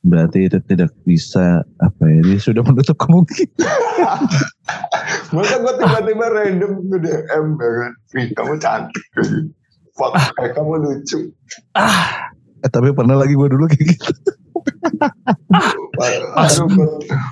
[0.00, 2.20] Berarti itu tidak bisa apa ya?
[2.24, 3.50] Dia sudah menutup kemungkinan.
[5.34, 7.92] Masa gua tiba-tiba random ke DM ya kan.
[8.14, 9.04] Wih kamu cantik.
[9.92, 11.18] Fuck, eh, kamu lucu.
[11.74, 14.12] Ah, Eh, tapi pernah lagi gue dulu kayak gitu.
[16.34, 16.86] Pas- Aduh, gua,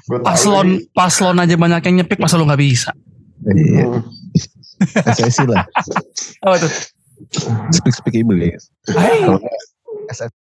[0.09, 2.91] gua tahu paslon, paslon aja banyak yang nyepik, masa lu nggak bisa?
[3.47, 4.03] Iya, Hmm.
[5.11, 5.67] SSI lah.
[6.43, 6.71] Apa tuh?
[7.75, 8.23] Speak speak.
[8.23, 10.31] Kalau nggak,